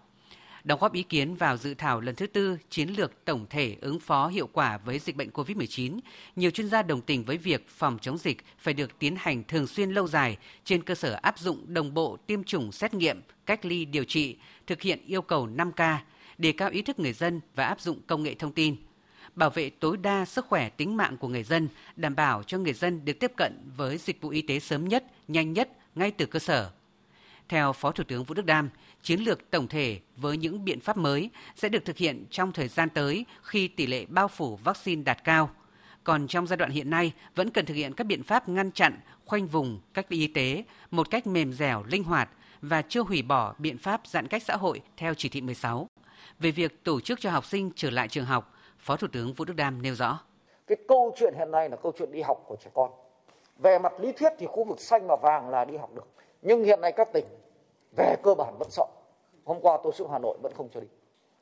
[0.64, 4.00] Đóng góp ý kiến vào dự thảo lần thứ tư chiến lược tổng thể ứng
[4.00, 5.98] phó hiệu quả với dịch bệnh COVID-19,
[6.36, 9.66] nhiều chuyên gia đồng tình với việc phòng chống dịch phải được tiến hành thường
[9.66, 13.64] xuyên lâu dài trên cơ sở áp dụng đồng bộ tiêm chủng xét nghiệm, cách
[13.64, 15.96] ly điều trị, thực hiện yêu cầu 5K,
[16.38, 18.76] đề cao ý thức người dân và áp dụng công nghệ thông tin,
[19.34, 22.72] bảo vệ tối đa sức khỏe tính mạng của người dân, đảm bảo cho người
[22.72, 26.26] dân được tiếp cận với dịch vụ y tế sớm nhất, nhanh nhất ngay từ
[26.26, 26.70] cơ sở.
[27.48, 28.70] Theo Phó Thủ tướng Vũ Đức Đam,
[29.02, 32.68] chiến lược tổng thể với những biện pháp mới sẽ được thực hiện trong thời
[32.68, 35.50] gian tới khi tỷ lệ bao phủ vaccine đạt cao.
[36.04, 39.00] Còn trong giai đoạn hiện nay vẫn cần thực hiện các biện pháp ngăn chặn,
[39.24, 42.30] khoanh vùng, cách ly y tế một cách mềm dẻo, linh hoạt
[42.62, 45.88] và chưa hủy bỏ biện pháp giãn cách xã hội theo chỉ thị 16.
[46.38, 49.44] Về việc tổ chức cho học sinh trở lại trường học, Phó Thủ tướng Vũ
[49.44, 50.20] Đức Đam nêu rõ.
[50.66, 52.90] Cái câu chuyện hiện nay là câu chuyện đi học của trẻ con.
[53.58, 56.06] Về mặt lý thuyết thì khu vực xanh và vàng là đi học được.
[56.42, 57.24] Nhưng hiện nay các tỉnh
[57.96, 58.84] về cơ bản vẫn sợ.
[59.44, 60.88] Hôm qua tôi xuống Hà Nội vẫn không cho đi.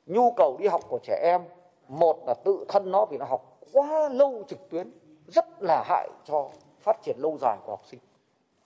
[0.07, 1.41] Nhu cầu đi học của trẻ em,
[1.89, 4.93] một là tự thân nó vì nó học quá lâu trực tuyến,
[5.27, 8.01] rất là hại cho phát triển lâu dài của học sinh.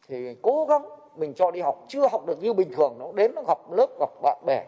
[0.09, 3.35] Thì cố gắng mình cho đi học chưa học được như bình thường nó đến
[3.35, 4.64] nó gặp lớp gặp bạn bè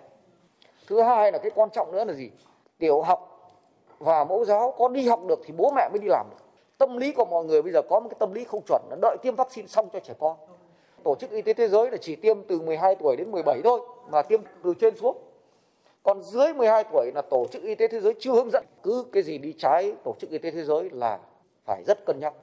[0.88, 2.30] thứ hai là cái quan trọng nữa là gì?
[2.78, 3.50] Tiểu học
[3.98, 6.44] và mẫu giáo có đi học được thì bố mẹ mới đi làm được.
[6.78, 8.96] Tâm lý của mọi người bây giờ có một cái tâm lý không chuẩn là
[9.02, 10.36] đợi tiêm vaccine xong cho trẻ con.
[11.04, 13.80] Tổ chức y tế thế giới là chỉ tiêm từ 12 tuổi đến 17 thôi
[14.10, 15.16] mà tiêm từ trên xuống.
[16.02, 18.64] Còn dưới 12 tuổi là tổ chức y tế thế giới chưa hướng dẫn.
[18.82, 21.18] Cứ cái gì đi trái tổ chức y tế thế giới là
[21.64, 22.34] phải rất cân nhắc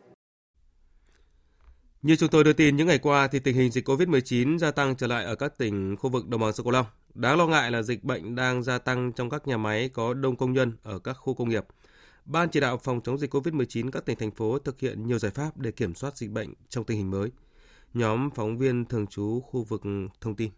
[2.05, 4.95] như chúng tôi đưa tin những ngày qua thì tình hình dịch COVID-19 gia tăng
[4.95, 6.85] trở lại ở các tỉnh khu vực đồng bằng sông Cửu Long.
[7.13, 10.35] Đáng lo ngại là dịch bệnh đang gia tăng trong các nhà máy có đông
[10.35, 11.65] công nhân ở các khu công nghiệp.
[12.25, 15.31] Ban chỉ đạo phòng chống dịch COVID-19 các tỉnh, thành phố thực hiện nhiều giải
[15.31, 17.29] pháp để kiểm soát dịch bệnh trong tình hình mới.
[17.93, 19.81] Nhóm phóng viên thường trú khu vực
[20.21, 20.51] thông tin.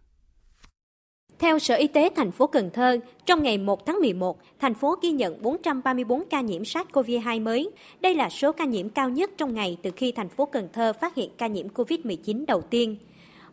[1.38, 4.94] Theo Sở Y tế thành phố Cần Thơ, trong ngày 1 tháng 11, thành phố
[5.02, 7.70] ghi nhận 434 ca nhiễm SARS-CoV-2 mới.
[8.00, 10.92] Đây là số ca nhiễm cao nhất trong ngày từ khi thành phố Cần Thơ
[11.00, 12.96] phát hiện ca nhiễm COVID-19 đầu tiên.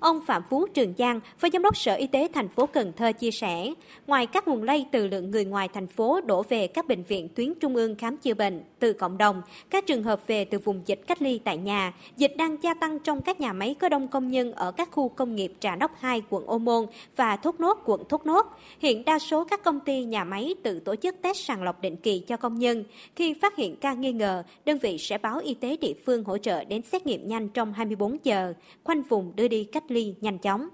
[0.05, 3.11] Ông Phạm Phú Trường Giang, Phó Giám đốc Sở Y tế thành phố Cần Thơ
[3.11, 3.73] chia sẻ,
[4.07, 7.29] ngoài các nguồn lây từ lượng người ngoài thành phố đổ về các bệnh viện
[7.35, 10.81] tuyến trung ương khám chữa bệnh từ cộng đồng, các trường hợp về từ vùng
[10.85, 14.07] dịch cách ly tại nhà, dịch đang gia tăng trong các nhà máy có đông
[14.07, 17.59] công nhân ở các khu công nghiệp Trà Đốc 2 quận Ô Môn và Thốt
[17.59, 18.45] Nốt quận Thốt Nốt.
[18.79, 21.95] Hiện đa số các công ty nhà máy tự tổ chức test sàng lọc định
[21.95, 22.83] kỳ cho công nhân.
[23.15, 26.37] Khi phát hiện ca nghi ngờ, đơn vị sẽ báo y tế địa phương hỗ
[26.37, 30.37] trợ đến xét nghiệm nhanh trong 24 giờ, khoanh vùng đưa đi cách ly nhanh
[30.37, 30.69] chóng.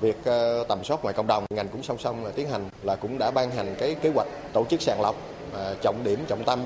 [0.00, 2.96] Việc ờ, tầm soát ngoài cộng đồng, ngành cũng song song là tiến hành là
[2.96, 5.16] cũng đã ban hành cái kế hoạch tổ chức sàng lọc
[5.52, 6.60] ờ, trọng điểm trọng tâm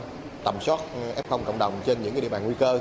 [0.44, 2.80] tầm soát ờ, F0 cộng đồng trên những cái địa bàn nguy cơ,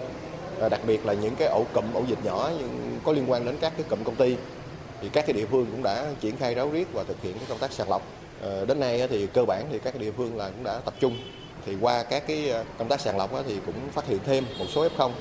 [0.69, 3.57] đặc biệt là những cái ổ cụm ổ dịch nhỏ nhưng có liên quan đến
[3.61, 4.35] các cái cụm công ty
[5.01, 7.45] thì các cái địa phương cũng đã triển khai ráo riết và thực hiện cái
[7.49, 8.01] công tác sàng lọc.
[8.67, 11.17] Đến nay thì cơ bản thì các địa phương là cũng đã tập trung
[11.65, 14.87] thì qua các cái công tác sàng lọc thì cũng phát hiện thêm một số
[14.87, 15.11] F0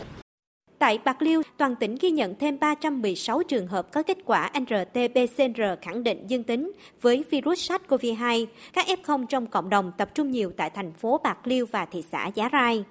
[0.80, 5.76] Tại Bạc Liêu, toàn tỉnh ghi nhận thêm 316 trường hợp có kết quả RT-PCR
[5.82, 8.46] khẳng định dương tính với virus SARS-CoV-2.
[8.72, 12.04] Các F0 trong cộng đồng tập trung nhiều tại thành phố Bạc Liêu và thị
[12.12, 12.84] xã Giá Rai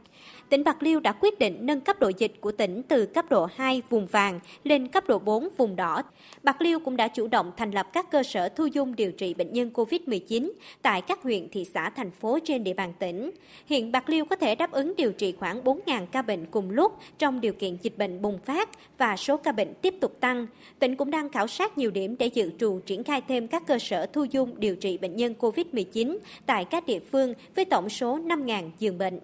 [0.50, 3.48] tỉnh Bạc Liêu đã quyết định nâng cấp độ dịch của tỉnh từ cấp độ
[3.56, 6.04] 2 vùng vàng lên cấp độ 4 vùng đỏ.
[6.44, 9.34] Bạc Liêu cũng đã chủ động thành lập các cơ sở thu dung điều trị
[9.34, 13.32] bệnh nhân COVID-19 tại các huyện, thị xã, thành phố trên địa bàn tỉnh.
[13.66, 16.98] Hiện Bạc Liêu có thể đáp ứng điều trị khoảng 4.000 ca bệnh cùng lúc
[17.18, 20.48] trong điều kiện dịch bệnh bùng phát và số ca bệnh tiếp tục tăng.
[20.80, 23.80] Tỉnh cũng đang khảo sát nhiều điểm để dự trù triển khai thêm các cơ
[23.80, 28.18] sở thu dung điều trị bệnh nhân COVID-19 tại các địa phương với tổng số
[28.18, 29.20] 5.000 giường bệnh.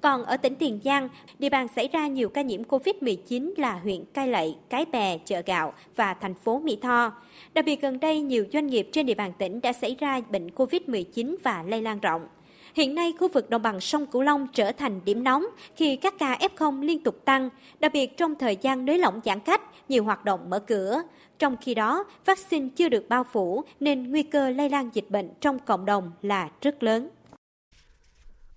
[0.00, 1.08] Còn ở tỉnh Tiền Giang,
[1.38, 5.42] địa bàn xảy ra nhiều ca nhiễm COVID-19 là huyện Cai Lậy, Cái Bè, Chợ
[5.46, 7.12] Gạo và thành phố Mỹ Tho.
[7.54, 10.48] Đặc biệt gần đây, nhiều doanh nghiệp trên địa bàn tỉnh đã xảy ra bệnh
[10.48, 12.26] COVID-19 và lây lan rộng.
[12.74, 16.14] Hiện nay, khu vực đồng bằng sông Cửu Long trở thành điểm nóng khi các
[16.18, 20.04] ca F0 liên tục tăng, đặc biệt trong thời gian nới lỏng giãn cách, nhiều
[20.04, 21.02] hoạt động mở cửa.
[21.38, 25.30] Trong khi đó, vaccine chưa được bao phủ nên nguy cơ lây lan dịch bệnh
[25.40, 27.08] trong cộng đồng là rất lớn.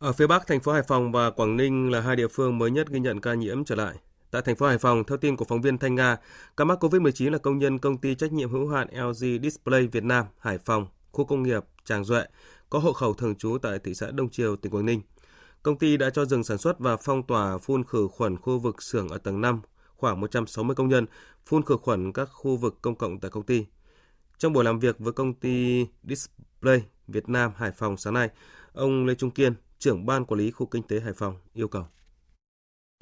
[0.02, 2.72] Ở phía Bắc, thành phố Hải Phòng và Quảng Ninh là hai địa phương mới
[2.72, 3.96] nhất ghi nhận ca nhiễm trở lại.
[4.32, 6.18] Tại thành phố Hải Phòng, theo tin của phóng viên Thanh Nga,
[6.58, 10.04] ca mắc COVID-19 là công nhân công ty trách nhiệm hữu hạn LG Display Việt
[10.04, 12.24] Nam, Hải Phòng, khu công nghiệp Tràng Duệ,
[12.70, 15.02] có hộ khẩu thường trú tại thị xã Đông Triều, tỉnh Quảng Ninh.
[15.64, 18.82] Công ty đã cho dừng sản xuất và phong tỏa phun khử khuẩn khu vực
[18.82, 19.62] xưởng ở tầng 5,
[19.96, 21.06] khoảng 160 công nhân,
[21.46, 23.66] phun khử khuẩn các khu vực công cộng tại công ty.
[24.38, 28.30] Trong buổi làm việc với công ty Display Việt Nam Hải Phòng sáng nay,
[28.74, 31.84] ông Lê Trung Kiên, trưởng ban quản lý khu kinh tế Hải Phòng yêu cầu.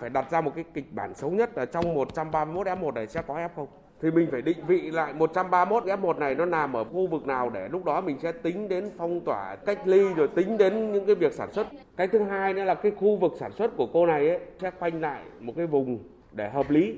[0.01, 3.21] Phải đặt ra một cái kịch bản xấu nhất là trong 131 F1 này sẽ
[3.21, 3.65] có F0.
[4.01, 7.49] Thì mình phải định vị lại 131 F1 này nó nằm ở khu vực nào
[7.49, 11.05] để lúc đó mình sẽ tính đến phong tỏa, cách ly rồi tính đến những
[11.05, 11.67] cái việc sản xuất.
[11.97, 14.71] Cái thứ hai nữa là cái khu vực sản xuất của cô này ấy, sẽ
[14.71, 15.99] khoanh lại một cái vùng
[16.31, 16.97] để hợp lý.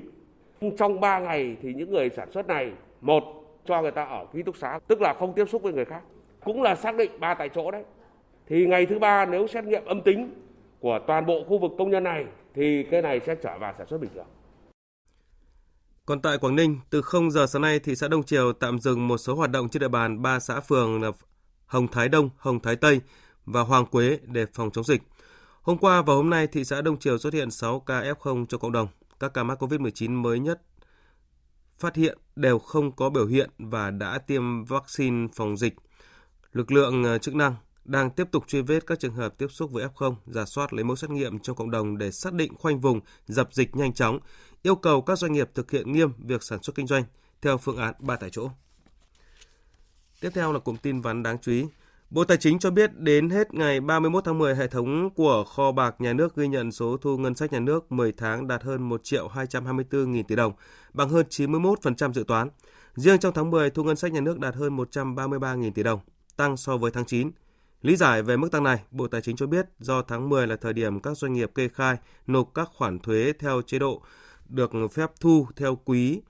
[0.78, 3.24] Trong 3 ngày thì những người sản xuất này, một
[3.64, 6.02] cho người ta ở ký túc xá, tức là không tiếp xúc với người khác
[6.44, 7.84] cũng là xác định ba tại chỗ đấy.
[8.52, 10.34] Thì ngày thứ ba nếu xét nghiệm âm tính
[10.80, 13.86] của toàn bộ khu vực công nhân này thì cái này sẽ trở vào sản
[13.90, 14.26] xuất bình thường.
[16.06, 19.08] Còn tại Quảng Ninh, từ 0 giờ sáng nay, thị xã Đông Triều tạm dừng
[19.08, 21.10] một số hoạt động trên địa bàn ba xã phường là
[21.66, 23.00] Hồng Thái Đông, Hồng Thái Tây
[23.44, 25.02] và Hoàng Quế để phòng chống dịch.
[25.62, 28.58] Hôm qua và hôm nay, thị xã Đông Triều xuất hiện 6 ca F0 cho
[28.58, 28.88] cộng đồng.
[29.20, 30.62] Các ca mắc COVID-19 mới nhất
[31.78, 35.74] phát hiện đều không có biểu hiện và đã tiêm vaccine phòng dịch.
[36.52, 37.54] Lực lượng ờ, chức năng
[37.84, 40.84] đang tiếp tục truy vết các trường hợp tiếp xúc với F0, giả soát lấy
[40.84, 44.18] mẫu xét nghiệm trong cộng đồng để xác định khoanh vùng, dập dịch nhanh chóng,
[44.62, 47.04] yêu cầu các doanh nghiệp thực hiện nghiêm việc sản xuất kinh doanh
[47.42, 48.50] theo phương án ba tại chỗ.
[50.20, 51.66] Tiếp theo là cụm tin vắn đáng chú ý.
[52.10, 55.72] Bộ Tài chính cho biết đến hết ngày 31 tháng 10, hệ thống của kho
[55.72, 58.88] bạc nhà nước ghi nhận số thu ngân sách nhà nước 10 tháng đạt hơn
[58.88, 60.52] 1 triệu 224 nghìn tỷ đồng,
[60.92, 62.48] bằng hơn 91% dự toán.
[62.94, 66.00] Riêng trong tháng 10, thu ngân sách nhà nước đạt hơn 133 nghìn tỷ đồng,
[66.36, 67.30] tăng so với tháng 9.
[67.82, 70.56] Lý giải về mức tăng này, Bộ Tài chính cho biết do tháng 10 là
[70.56, 74.02] thời điểm các doanh nghiệp kê khai nộp các khoản thuế theo chế độ
[74.48, 76.20] được phép thu theo quý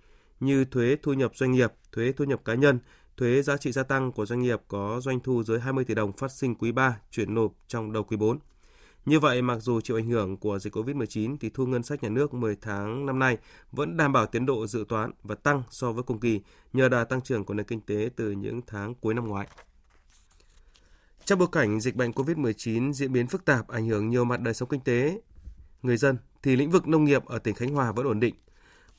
[0.41, 2.79] như thuế thu nhập doanh nghiệp, thuế thu nhập cá nhân,
[3.17, 6.13] thuế giá trị gia tăng của doanh nghiệp có doanh thu dưới 20 tỷ đồng
[6.13, 8.39] phát sinh quý 3 chuyển nộp trong đầu quý 4.
[9.07, 12.09] Như vậy, mặc dù chịu ảnh hưởng của dịch COVID-19 thì thu ngân sách nhà
[12.09, 13.39] nước 10 tháng năm nay
[13.73, 16.41] vẫn đảm bảo tiến độ dự toán và tăng so với cùng kỳ
[16.73, 19.47] nhờ đà tăng trưởng của nền kinh tế từ những tháng cuối năm ngoái.
[21.25, 24.55] Trong bối cảnh dịch bệnh COVID-19 diễn biến phức tạp ảnh hưởng nhiều mặt đời
[24.55, 25.21] sống kinh tế,
[25.83, 28.35] người dân thì lĩnh vực nông nghiệp ở tỉnh Khánh Hòa vẫn ổn định.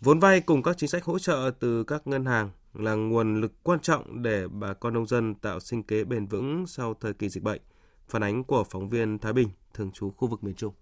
[0.02, 3.52] Vốn vay cùng các chính sách hỗ trợ từ các ngân hàng là nguồn lực
[3.64, 7.30] quan trọng để bà con nông dân tạo sinh kế bền vững sau thời kỳ
[7.30, 7.62] dịch bệnh.
[8.08, 10.74] Phản ánh của phóng viên Thái Bình, thường trú khu vực miền Trung.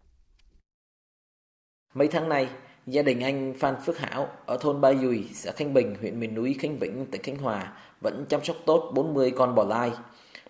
[1.94, 2.50] Mấy tháng nay,
[2.88, 6.36] gia đình anh Phan Phước Hảo ở thôn Ba Dùi, xã Khánh Bình, huyện miền
[6.36, 9.92] núi Khánh Vĩnh, tỉnh Khánh Hòa vẫn chăm sóc tốt 40 con bò lai.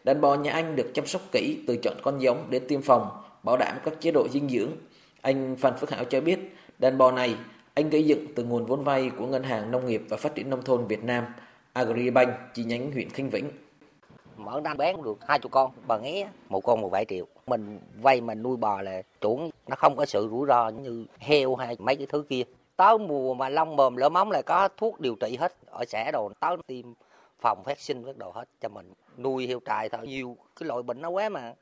[0.04, 3.10] Đàn bò nhà anh được chăm sóc kỹ từ chọn con giống đến tiêm phòng,
[3.44, 4.70] bảo đảm các chế độ dinh dưỡng.
[5.22, 7.36] Anh Phan Phước Hảo cho biết, đàn bò này
[7.74, 10.50] anh gây dựng từ nguồn vốn vay của Ngân hàng Nông nghiệp và Phát triển
[10.50, 11.26] Nông thôn Việt Nam,
[11.74, 13.50] Agribank, chi nhánh huyện Khánh Vĩnh.
[14.38, 17.26] Mở năm bán được hai chục con, bà nghé, một con một vài triệu.
[17.48, 21.56] Mình vay mình nuôi bò là chuẩn, nó không có sự rủi ro như heo
[21.56, 22.44] hay mấy cái thứ kia.
[22.76, 26.12] Tới mùa mà lông bờm lỡ móng là có thuốc điều trị hết ở xã
[26.12, 26.86] đồ, tới tiêm
[27.42, 28.94] phòng phát sinh bắt đầu hết cho mình.
[29.18, 30.08] Nuôi heo trại thôi.
[30.08, 31.54] Nhiều cái loại bệnh nó quá mà.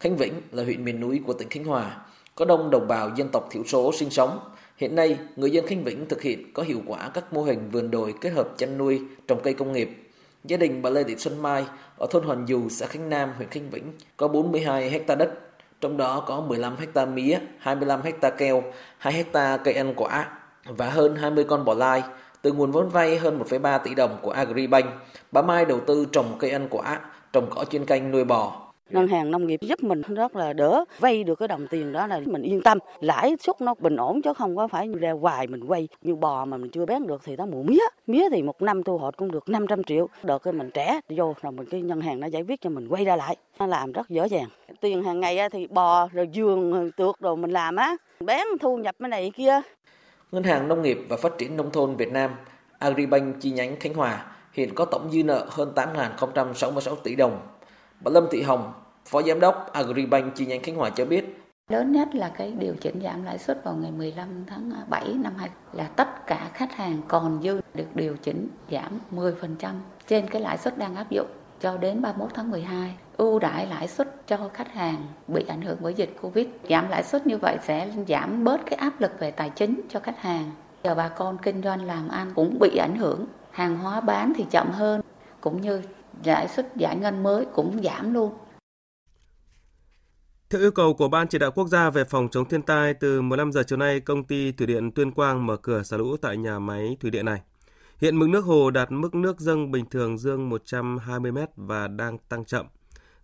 [0.00, 1.96] Khánh Vĩnh là huyện miền núi của tỉnh Khánh Hòa,
[2.34, 4.38] có đông đồng bào dân tộc thiểu số sinh sống.
[4.76, 7.90] Hiện nay, người dân Khánh Vĩnh thực hiện có hiệu quả các mô hình vườn
[7.90, 9.90] đồi kết hợp chăn nuôi trồng cây công nghiệp.
[10.44, 11.64] Gia đình bà Lê Thị Xuân Mai
[11.98, 15.30] ở thôn Hoàn Dù, xã Khánh Nam, huyện Khánh Vĩnh có 42 hecta đất,
[15.80, 18.62] trong đó có 15 hecta mía 25 hecta keo
[18.98, 22.02] 2 hecta cây ăn quả và hơn 20 con bò lai
[22.42, 24.86] từ nguồn vốn vay hơn 1,3 tỷ đồng của Agribank,
[25.32, 27.00] bà Mai đầu tư trồng cây ăn quả,
[27.32, 28.66] trồng cỏ chuyên canh nuôi bò.
[28.90, 32.06] Ngân hàng nông nghiệp giúp mình rất là đỡ vay được cái đồng tiền đó
[32.06, 32.78] là mình yên tâm.
[33.00, 35.88] Lãi suất nó bình ổn chứ không có phải ra hoài mình quay.
[36.02, 37.82] Như bò mà mình chưa bán được thì nó mùa mía.
[38.06, 40.08] Mía thì một năm thu hoạch cũng được 500 triệu.
[40.22, 42.88] Được cái mình trẻ vô rồi mình cái ngân hàng nó giải quyết cho mình
[42.88, 43.36] quay ra lại.
[43.58, 44.48] Nó làm rất dễ dàng.
[44.80, 47.96] Tiền hàng ngày thì bò rồi giường tược đồ mình làm á.
[48.20, 49.60] Bán thu nhập cái này kia.
[50.32, 52.30] Ngân hàng Nông nghiệp và Phát triển Nông thôn Việt Nam,
[52.78, 57.40] Agribank chi nhánh Khánh Hòa hiện có tổng dư nợ hơn 8.066 tỷ đồng.
[58.00, 58.72] Bà Lâm Thị Hồng,
[59.06, 61.36] Phó Giám đốc Agribank chi nhánh Khánh Hòa cho biết,
[61.68, 65.32] Lớn nhất là cái điều chỉnh giảm lãi suất vào ngày 15 tháng 7 năm
[65.36, 69.32] 2 là tất cả khách hàng còn dư được điều chỉnh giảm 10%
[70.08, 71.26] trên cái lãi suất đang áp dụng
[71.60, 75.78] cho đến 31 tháng 12 ưu đãi lãi suất cho khách hàng bị ảnh hưởng
[75.80, 76.46] bởi dịch Covid.
[76.70, 80.00] Giảm lãi suất như vậy sẽ giảm bớt cái áp lực về tài chính cho
[80.00, 80.50] khách hàng.
[80.84, 84.44] Giờ bà con kinh doanh làm ăn cũng bị ảnh hưởng, hàng hóa bán thì
[84.50, 85.00] chậm hơn,
[85.40, 85.82] cũng như
[86.24, 88.32] lãi suất giải ngân mới cũng giảm luôn.
[90.50, 93.22] Theo yêu cầu của Ban Chỉ đạo Quốc gia về phòng chống thiên tai, từ
[93.22, 96.36] 15 giờ chiều nay, công ty Thủy điện Tuyên Quang mở cửa xả lũ tại
[96.36, 97.40] nhà máy thủy điện này.
[98.00, 102.18] Hiện mực nước hồ đạt mức nước dâng bình thường dương 120 m và đang
[102.18, 102.66] tăng chậm.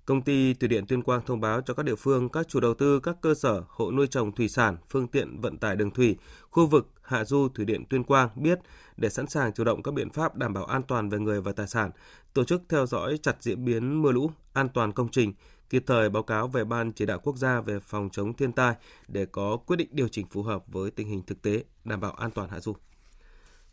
[0.04, 2.74] Công ty Thủy điện Tuyên Quang thông báo cho các địa phương, các chủ đầu
[2.74, 6.16] tư, các cơ sở, hộ nuôi trồng thủy sản, phương tiện vận tải đường thủy,
[6.50, 8.58] khu vực hạ du Thủy điện Tuyên Quang biết
[8.96, 11.52] để sẵn sàng chủ động các biện pháp đảm bảo an toàn về người và
[11.52, 11.90] tài sản,
[12.34, 15.32] tổ chức theo dõi chặt diễn biến mưa lũ, an toàn công trình,
[15.70, 18.74] kịp thời báo cáo về Ban chỉ đạo quốc gia về phòng chống thiên tai
[19.08, 22.12] để có quyết định điều chỉnh phù hợp với tình hình thực tế, đảm bảo
[22.12, 22.76] an toàn hạ du.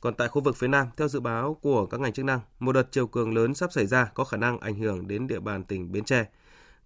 [0.04, 2.72] Còn tại khu vực phía Nam, theo dự báo của các ngành chức năng, một
[2.72, 5.64] đợt chiều cường lớn sắp xảy ra có khả năng ảnh hưởng đến địa bàn
[5.64, 6.26] tỉnh Bến Tre.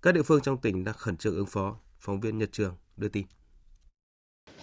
[0.02, 1.76] Các địa phương trong tỉnh đang khẩn trương ứng phó.
[2.00, 3.26] Phóng viên Nhật Trường đưa tin.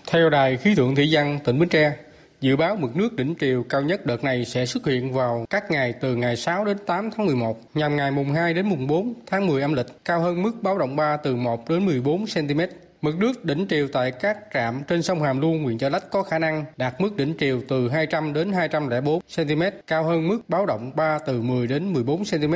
[0.07, 1.97] Theo Đài Khí tượng Thủy văn tỉnh Bến Tre,
[2.41, 5.71] Dự báo mực nước đỉnh triều cao nhất đợt này sẽ xuất hiện vào các
[5.71, 9.15] ngày từ ngày 6 đến 8 tháng 11, nhằm ngày mùng 2 đến mùng 4
[9.27, 12.61] tháng 10 âm lịch, cao hơn mức báo động 3 từ 1 đến 14 cm.
[13.05, 16.23] Mực nước đỉnh triều tại các trạm trên sông Hàm Luông, huyện Chợ Lách có
[16.23, 20.67] khả năng đạt mức đỉnh triều từ 200 đến 204 cm, cao hơn mức báo
[20.67, 22.55] động 3 từ 10 đến 14 cm.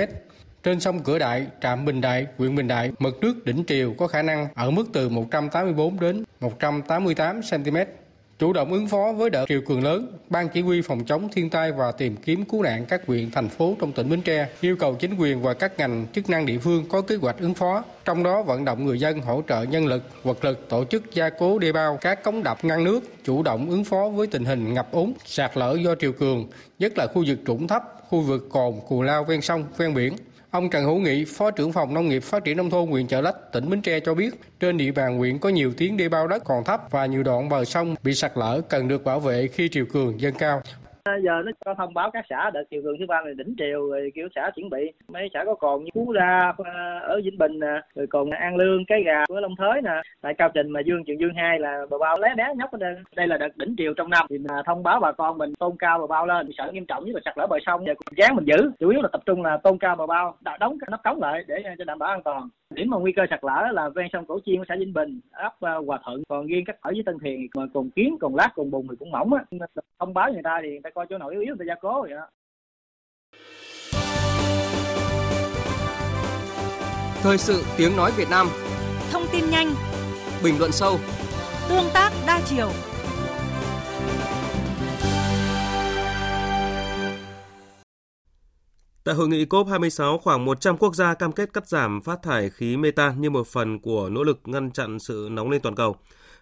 [0.62, 4.06] Trên sông Cửa Đại, trạm Bình Đại, huyện Bình Đại, mực nước đỉnh triều có
[4.06, 7.76] khả năng ở mức từ 184 đến 188 cm.
[8.38, 11.50] Chủ động ứng phó với đợt triều cường lớn, Ban Chỉ huy phòng chống thiên
[11.50, 14.76] tai và tìm kiếm cứu nạn các huyện, thành phố trong tỉnh Bến Tre yêu
[14.76, 17.84] cầu chính quyền và các ngành chức năng địa phương có kế hoạch ứng phó,
[18.04, 21.30] trong đó vận động người dân hỗ trợ nhân lực, vật lực tổ chức gia
[21.30, 24.74] cố đê bao, các cống đập ngăn nước, chủ động ứng phó với tình hình
[24.74, 26.46] ngập úng, sạt lở do triều cường,
[26.78, 30.16] nhất là khu vực trũng thấp, khu vực cồn, cù lao ven sông, ven biển.
[30.50, 33.20] Ông Trần Hữu Nghị, Phó trưởng phòng Nông nghiệp Phát triển nông thôn huyện Chợ
[33.20, 36.26] Lách, tỉnh Bến Tre cho biết, trên địa bàn huyện có nhiều tuyến đê bao
[36.26, 39.48] đất còn thấp và nhiều đoạn bờ sông bị sạt lở cần được bảo vệ
[39.48, 40.62] khi triều cường dâng cao.
[41.04, 43.54] Ờ, giờ nó có thông báo các xã đợt chiều cường thứ ba này đỉnh
[43.58, 44.92] triều, rồi kiểu xã chuẩn bị.
[45.08, 48.56] Mấy xã có còn như phú ra ờ, ở vĩnh bình nè, rồi còn an
[48.56, 50.02] lương, cái gà của long thới nè.
[50.20, 52.78] Tại cao trình mà dương, trường dương hai là bờ bao lé bé nhóc ở
[52.78, 54.26] đây đây là đợt đỉnh triều trong năm.
[54.30, 57.04] Thì mà thông báo bà con mình tôn cao bờ bao lên sợ nghiêm trọng
[57.04, 57.86] nhất là sạt lở bờ sông.
[57.86, 60.78] Giờ dán mình giữ, chủ yếu là tập trung là tôn cao bờ bao đóng
[60.80, 63.40] cái nắp cống lại để cho đảm bảo an toàn điểm mà nguy cơ sạt
[63.42, 65.54] lở là ven sông cổ chiên của xã vĩnh bình ấp
[65.86, 66.22] hòa thuận.
[66.28, 68.96] Còn riêng các ở dưới tân thiền mà còn kiến còn lát còn bùn thì
[68.98, 69.44] cũng mỏng á.
[69.98, 71.80] Thông báo người ta thì người ta coi chỗ nào yếu yếu người ta gia
[71.80, 72.26] cố vậy đó.
[77.22, 78.46] Thời sự tiếng nói Việt Nam.
[79.12, 79.66] Thông tin nhanh.
[80.44, 80.96] Bình luận sâu.
[81.68, 82.68] Tương tác đa chiều
[89.04, 92.76] Tại hội nghị COP26, khoảng 100 quốc gia cam kết cắt giảm phát thải khí
[92.76, 95.96] metan như một phần của nỗ lực ngăn chặn sự nóng lên toàn cầu.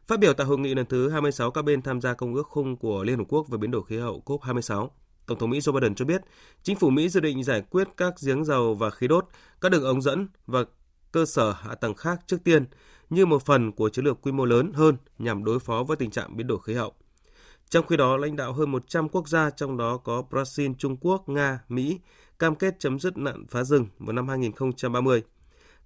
[0.07, 2.77] Phát biểu tại hội nghị lần thứ 26 các bên tham gia Công ước khung
[2.77, 4.89] của Liên Hợp Quốc về biến đổi khí hậu COP26,
[5.27, 6.23] Tổng thống Mỹ Joe Biden cho biết
[6.63, 9.25] chính phủ Mỹ dự định giải quyết các giếng dầu và khí đốt,
[9.61, 10.65] các đường ống dẫn và
[11.13, 12.65] cơ sở hạ tầng khác trước tiên
[13.11, 16.11] như một phần của chiến lược quy mô lớn hơn nhằm đối phó với tình
[16.11, 16.93] trạng biến đổi khí hậu.
[17.71, 21.29] Trong khi đó, lãnh đạo hơn 100 quốc gia trong đó có Brazil, Trung Quốc,
[21.29, 21.99] Nga, Mỹ
[22.39, 25.23] cam kết chấm dứt nạn phá rừng vào năm 2030.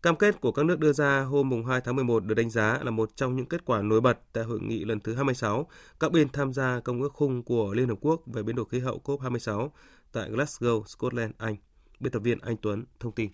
[0.02, 2.90] Cam kết của các nước đưa ra hôm 2 tháng 11 được đánh giá là
[2.90, 5.66] một trong những kết quả nổi bật tại hội nghị lần thứ 26
[6.00, 8.78] các bên tham gia Công ước khung của Liên Hợp Quốc về biến đổi khí
[8.78, 9.68] hậu COP26
[10.12, 11.56] tại Glasgow, Scotland, Anh.
[12.00, 13.30] Biên tập viên Anh Tuấn thông tin.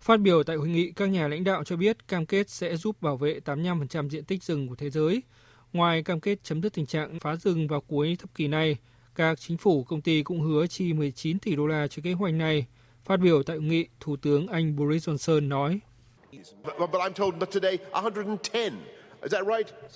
[0.00, 3.02] Phát biểu tại hội nghị, các nhà lãnh đạo cho biết cam kết sẽ giúp
[3.02, 5.22] bảo vệ 85% diện tích rừng của thế giới.
[5.72, 8.76] Ngoài cam kết chấm dứt tình trạng phá rừng vào cuối thập kỷ này,
[9.14, 12.34] các chính phủ công ty cũng hứa chi 19 tỷ đô la cho kế hoạch
[12.34, 12.66] này.
[13.04, 15.80] Phát biểu tại hội nghị, Thủ tướng Anh Boris Johnson nói,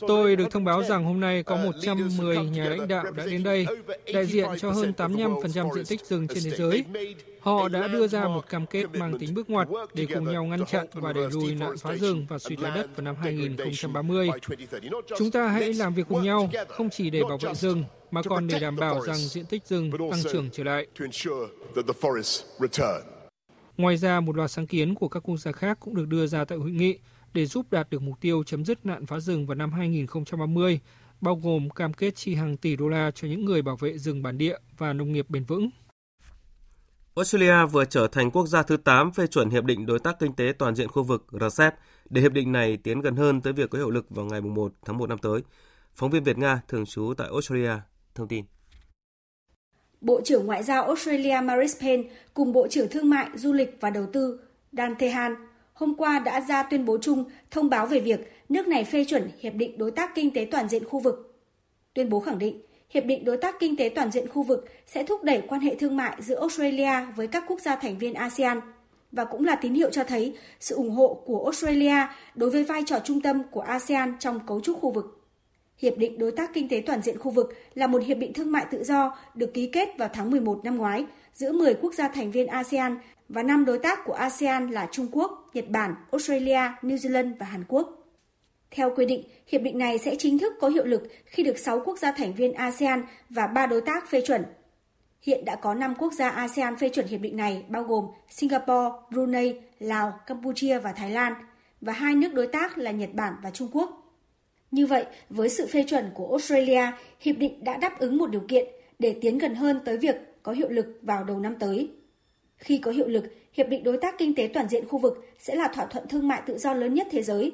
[0.01, 3.66] Tôi được thông báo rằng hôm nay có 110 nhà lãnh đạo đã đến đây,
[4.14, 6.85] đại diện cho hơn 85% diện tích rừng trên thế giới.
[7.41, 10.66] Họ đã đưa ra một cam kết mang tính bước ngoặt để cùng nhau ngăn
[10.66, 14.31] chặn và đẩy lùi nạn phá rừng và suy thoái đất vào năm 2030.
[15.18, 18.47] Chúng ta hãy làm việc cùng nhau, không chỉ để bảo vệ rừng, mà còn
[18.47, 20.87] để đảm bảo rằng diện tích rừng tăng trưởng trở lại.
[23.77, 26.45] Ngoài ra, một loạt sáng kiến của các quốc gia khác cũng được đưa ra
[26.45, 26.99] tại hội nghị
[27.37, 30.80] để giúp đạt được mục tiêu chấm dứt nạn phá rừng vào năm 2030,
[31.20, 34.22] bao gồm cam kết chi hàng tỷ đô la cho những người bảo vệ rừng
[34.22, 35.70] bản địa và nông nghiệp bền vững.
[37.16, 40.32] Australia vừa trở thành quốc gia thứ 8 phê chuẩn Hiệp định Đối tác Kinh
[40.32, 41.74] tế Toàn diện khu vực RCEP
[42.11, 44.72] để hiệp định này tiến gần hơn tới việc có hiệu lực vào ngày 1
[44.84, 45.41] tháng 1 năm tới.
[45.95, 47.72] Phóng viên Việt Nga thường trú tại Australia
[48.14, 48.45] thông tin.
[50.01, 52.03] Bộ trưởng Ngoại giao Australia Maris Payne
[52.34, 54.41] cùng Bộ trưởng Thương mại, Du lịch và Đầu tư
[54.72, 55.34] Dan Tehan
[55.77, 59.31] hôm qua đã ra tuyên bố chung thông báo về việc nước này phê chuẩn
[59.41, 61.35] Hiệp định Đối tác Kinh tế Toàn diện khu vực.
[61.95, 62.61] Tuyên bố khẳng định,
[62.91, 65.74] Hiệp định Đối tác Kinh tế Toàn diện khu vực sẽ thúc đẩy quan hệ
[65.74, 68.61] thương mại giữa Australia với các quốc gia thành viên ASEAN
[69.12, 72.83] và cũng là tín hiệu cho thấy sự ủng hộ của Australia đối với vai
[72.87, 75.22] trò trung tâm của ASEAN trong cấu trúc khu vực.
[75.79, 78.53] Hiệp định Đối tác Kinh tế Toàn diện khu vực là một hiệp định thương
[78.53, 81.05] mại tự do được ký kết vào tháng 11 năm ngoái
[81.35, 82.97] giữa 10 quốc gia thành viên ASEAN
[83.29, 87.47] và năm đối tác của ASEAN là Trung Quốc, Nhật Bản, Australia, New Zealand và
[87.47, 88.07] Hàn Quốc.
[88.70, 91.81] Theo quy định, hiệp định này sẽ chính thức có hiệu lực khi được 6
[91.85, 94.45] quốc gia thành viên ASEAN và 3 đối tác phê chuẩn.
[95.20, 98.97] Hiện đã có 5 quốc gia ASEAN phê chuẩn hiệp định này bao gồm Singapore,
[99.11, 101.35] Brunei, Lào, Campuchia và Thái Lan
[101.81, 104.03] và hai nước đối tác là Nhật Bản và Trung Quốc.
[104.70, 106.83] Như vậy, với sự phê chuẩn của Australia,
[107.20, 108.68] hiệp định đã đáp ứng một điều kiện
[108.99, 111.91] để tiến gần hơn tới việc có hiệu lực vào đầu năm tới.
[112.57, 115.54] Khi có hiệu lực, Hiệp định Đối tác Kinh tế Toàn diện khu vực sẽ
[115.54, 117.52] là thỏa thuận thương mại tự do lớn nhất thế giới,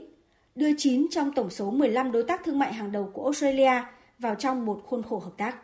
[0.54, 3.84] đưa 9 trong tổng số 15 đối tác thương mại hàng đầu của Australia
[4.18, 5.56] vào trong một khuôn khổ hợp tác.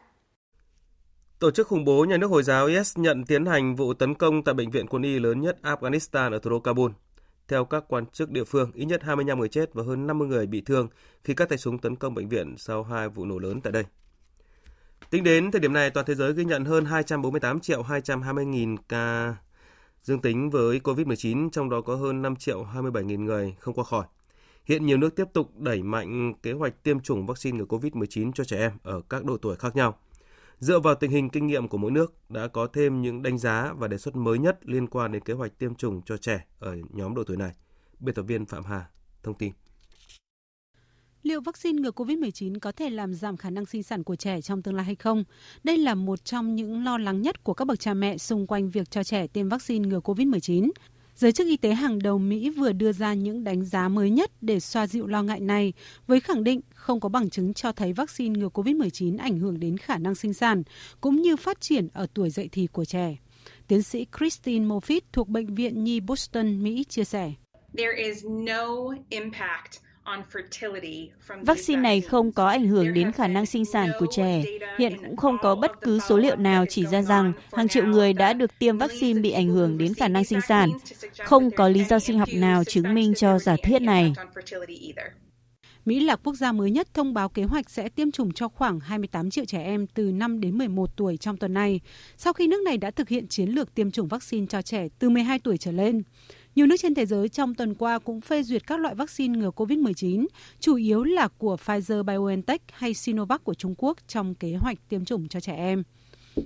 [1.38, 4.44] Tổ chức khủng bố nhà nước Hồi giáo IS nhận tiến hành vụ tấn công
[4.44, 6.90] tại bệnh viện quân y lớn nhất Afghanistan ở thủ đô Kabul.
[7.48, 10.46] Theo các quan chức địa phương, ít nhất 25 người chết và hơn 50 người
[10.46, 10.88] bị thương
[11.24, 13.84] khi các tay súng tấn công bệnh viện sau hai vụ nổ lớn tại đây.
[15.10, 18.76] Tính đến thời điểm này, toàn thế giới ghi nhận hơn 248 triệu 220 nghìn
[18.76, 19.36] ca
[20.02, 23.84] dương tính với COVID-19, trong đó có hơn 5 triệu 27 nghìn người không qua
[23.84, 24.06] khỏi.
[24.64, 28.44] Hiện nhiều nước tiếp tục đẩy mạnh kế hoạch tiêm chủng vaccine ngừa COVID-19 cho
[28.44, 29.98] trẻ em ở các độ tuổi khác nhau.
[30.58, 33.72] Dựa vào tình hình kinh nghiệm của mỗi nước đã có thêm những đánh giá
[33.78, 36.76] và đề xuất mới nhất liên quan đến kế hoạch tiêm chủng cho trẻ ở
[36.90, 37.52] nhóm độ tuổi này.
[38.00, 38.86] Biên tập viên Phạm Hà
[39.22, 39.52] thông tin.
[41.22, 44.62] Liệu vaccine ngừa COVID-19 có thể làm giảm khả năng sinh sản của trẻ trong
[44.62, 45.24] tương lai hay không?
[45.64, 48.70] Đây là một trong những lo lắng nhất của các bậc cha mẹ xung quanh
[48.70, 50.70] việc cho trẻ tiêm vaccine ngừa COVID-19.
[51.14, 54.30] Giới chức y tế hàng đầu Mỹ vừa đưa ra những đánh giá mới nhất
[54.40, 55.72] để xoa dịu lo ngại này,
[56.06, 59.78] với khẳng định không có bằng chứng cho thấy vaccine ngừa COVID-19 ảnh hưởng đến
[59.78, 60.62] khả năng sinh sản,
[61.00, 63.16] cũng như phát triển ở tuổi dậy thì của trẻ.
[63.66, 67.32] Tiến sĩ Christine Moffitt thuộc Bệnh viện Nhi Boston, Mỹ chia sẻ.
[67.76, 68.66] There is no
[69.08, 69.87] impact
[71.40, 74.42] Vaccine này không có ảnh hưởng đến khả năng sinh sản của trẻ.
[74.78, 78.12] Hiện cũng không có bất cứ số liệu nào chỉ ra rằng hàng triệu người
[78.12, 80.70] đã được tiêm vaccine bị ảnh hưởng đến khả năng sinh sản.
[81.24, 84.12] Không có lý do sinh học nào chứng minh cho giả thiết này.
[85.84, 88.80] Mỹ là quốc gia mới nhất thông báo kế hoạch sẽ tiêm chủng cho khoảng
[88.80, 91.80] 28 triệu trẻ em từ 5 đến 11 tuổi trong tuần này,
[92.16, 95.10] sau khi nước này đã thực hiện chiến lược tiêm chủng vaccine cho trẻ từ
[95.10, 96.02] 12 tuổi trở lên.
[96.58, 99.50] Nhiều nước trên thế giới trong tuần qua cũng phê duyệt các loại vaccine ngừa
[99.56, 100.26] COVID-19,
[100.60, 105.28] chủ yếu là của Pfizer-BioNTech hay Sinovac của Trung Quốc trong kế hoạch tiêm chủng
[105.28, 105.82] cho trẻ em.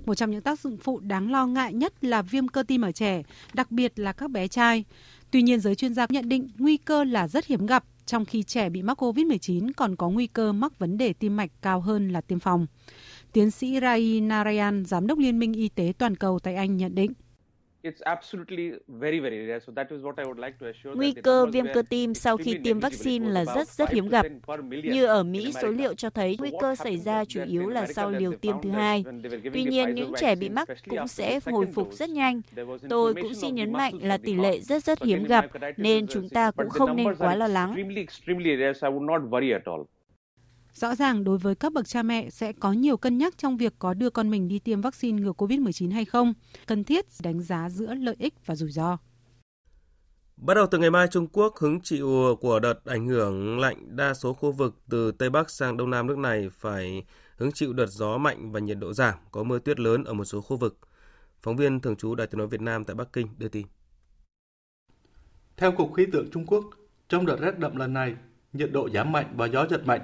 [0.05, 2.91] Một trong những tác dụng phụ đáng lo ngại nhất là viêm cơ tim ở
[2.91, 4.83] trẻ, đặc biệt là các bé trai.
[5.31, 8.43] Tuy nhiên, giới chuyên gia nhận định nguy cơ là rất hiếm gặp, trong khi
[8.43, 12.09] trẻ bị mắc COVID-19 còn có nguy cơ mắc vấn đề tim mạch cao hơn
[12.09, 12.67] là tiêm phòng.
[13.31, 16.95] Tiến sĩ Rai Narayan, Giám đốc Liên minh Y tế Toàn cầu tại Anh nhận
[16.95, 17.11] định.
[20.95, 24.25] Nguy cơ viêm cơ tim sau khi tiêm vaccine là rất rất hiếm gặp.
[24.83, 28.11] Như ở Mỹ, số liệu cho thấy nguy cơ xảy ra chủ yếu là sau
[28.11, 29.03] liều tiêm thứ hai.
[29.53, 32.41] Tuy nhiên, những trẻ bị mắc cũng sẽ hồi phục rất nhanh.
[32.89, 35.45] Tôi cũng xin nhấn mạnh là tỷ lệ rất rất hiếm gặp,
[35.77, 37.75] nên chúng ta cũng không nên quá lo lắng.
[40.73, 43.73] Rõ ràng đối với các bậc cha mẹ sẽ có nhiều cân nhắc trong việc
[43.79, 46.33] có đưa con mình đi tiêm vaccine ngừa COVID-19 hay không,
[46.67, 48.97] cần thiết đánh giá giữa lợi ích và rủi ro.
[50.37, 54.13] Bắt đầu từ ngày mai, Trung Quốc hứng chịu của đợt ảnh hưởng lạnh đa
[54.13, 57.03] số khu vực từ Tây Bắc sang Đông Nam nước này phải
[57.37, 60.25] hứng chịu đợt gió mạnh và nhiệt độ giảm, có mưa tuyết lớn ở một
[60.25, 60.77] số khu vực.
[61.41, 63.67] Phóng viên thường trú Đài tiếng nói Việt Nam tại Bắc Kinh đưa tin.
[65.57, 66.65] Theo Cục Khí tượng Trung Quốc,
[67.09, 68.15] trong đợt rét đậm lần này,
[68.53, 70.01] nhiệt độ giảm mạnh và gió giật mạnh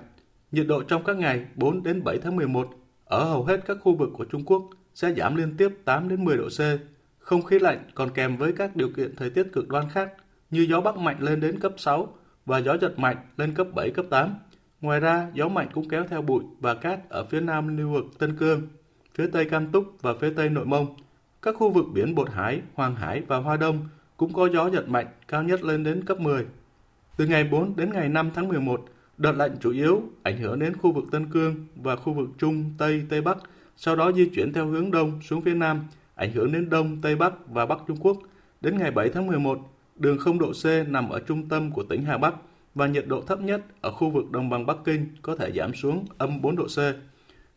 [0.52, 2.70] Nhiệt độ trong các ngày 4 đến 7 tháng 11
[3.06, 6.26] ở hầu hết các khu vực của Trung Quốc sẽ giảm liên tiếp 8 đến
[6.26, 6.62] 10 độ C.
[7.20, 10.14] Không khí lạnh còn kèm với các điều kiện thời tiết cực đoan khác
[10.50, 12.14] như gió bắc mạnh lên đến cấp 6
[12.46, 14.36] và gió giật mạnh lên cấp 7, cấp 8.
[14.82, 18.06] Ngoài ra, gió mạnh cũng kéo theo bụi và cát ở phía nam lưu vực
[18.20, 18.68] Tân Cương,
[19.16, 20.96] phía tây Cam Túc và phía tây Nội Mông.
[21.42, 23.88] Các khu vực biển Bột Hải, Hoàng Hải và Hoa Đông
[24.18, 26.46] cũng có gió giật mạnh cao nhất lên đến cấp 10.
[27.18, 28.86] Từ ngày 4 đến ngày 5 tháng 11,
[29.20, 32.74] Đợt lạnh chủ yếu ảnh hưởng đến khu vực Tân Cương và khu vực Trung,
[32.78, 33.38] Tây, Tây Bắc,
[33.78, 37.16] sau đó di chuyển theo hướng đông xuống phía Nam, ảnh hưởng đến Đông, Tây
[37.16, 38.18] Bắc và Bắc Trung Quốc.
[38.62, 39.60] Đến ngày 7 tháng 11,
[39.96, 42.36] đường 0 độ C nằm ở trung tâm của tỉnh Hà Bắc
[42.76, 45.74] và nhiệt độ thấp nhất ở khu vực đồng bằng Bắc Kinh có thể giảm
[45.74, 46.78] xuống âm 4 độ C.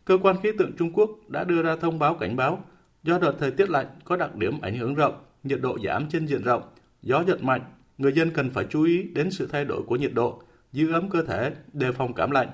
[0.05, 2.65] Cơ quan khí tượng Trung Quốc đã đưa ra thông báo cảnh báo
[3.03, 6.27] do đợt thời tiết lạnh có đặc điểm ảnh hưởng rộng, nhiệt độ giảm trên
[6.27, 6.63] diện rộng,
[7.03, 7.63] gió giật mạnh,
[7.99, 10.43] người dân cần phải chú ý đến sự thay đổi của nhiệt độ
[10.73, 12.49] giữ ấm cơ thể, đề phòng cảm lạnh.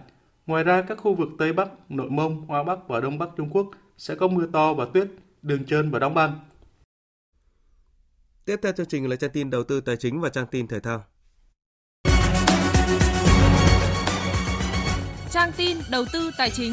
[0.46, 3.50] Ngoài ra, các khu vực Tây Bắc, Nội Mông, Hoa Bắc và Đông Bắc Trung
[3.50, 5.08] Quốc sẽ có mưa to và tuyết,
[5.42, 6.40] đường trơn và đóng băng.
[8.44, 10.80] Tiếp theo chương trình là trang tin đầu tư tài chính và trang tin thể
[10.80, 11.04] thao.
[15.30, 16.72] Trang tin đầu tư tài chính.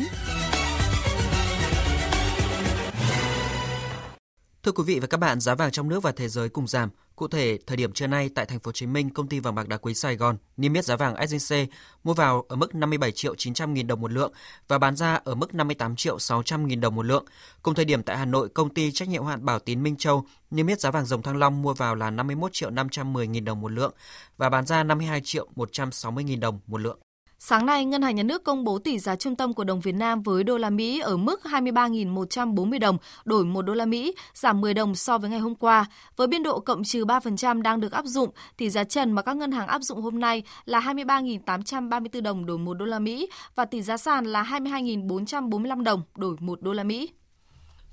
[4.65, 6.89] Thưa quý vị và các bạn, giá vàng trong nước và thế giới cùng giảm.
[7.15, 9.55] Cụ thể, thời điểm trưa nay tại thành phố Hồ Chí Minh, công ty vàng
[9.55, 11.67] bạc đá quý Sài Gòn niêm yết giá vàng SJC
[12.03, 14.31] mua vào ở mức 57 triệu 900 000 đồng một lượng
[14.67, 17.25] và bán ra ở mức 58 triệu 600 000 đồng một lượng.
[17.61, 20.25] Cùng thời điểm tại Hà Nội, công ty trách nhiệm hạn Bảo Tín Minh Châu
[20.51, 23.61] niêm yết giá vàng dòng thăng long mua vào là 51 triệu 510 000 đồng
[23.61, 23.93] một lượng
[24.37, 26.99] và bán ra 52 triệu 160 000 đồng một lượng.
[27.39, 29.91] Sáng nay, Ngân hàng Nhà nước công bố tỷ giá trung tâm của đồng Việt
[29.91, 34.61] Nam với đô la Mỹ ở mức 23.140 đồng đổi 1 đô la Mỹ, giảm
[34.61, 35.85] 10 đồng so với ngày hôm qua.
[36.15, 39.37] Với biên độ cộng trừ 3% đang được áp dụng, tỷ giá trần mà các
[39.37, 43.65] ngân hàng áp dụng hôm nay là 23.834 đồng đổi 1 đô la Mỹ và
[43.65, 47.09] tỷ giá sàn là 22.445 đồng đổi 1 đô la Mỹ.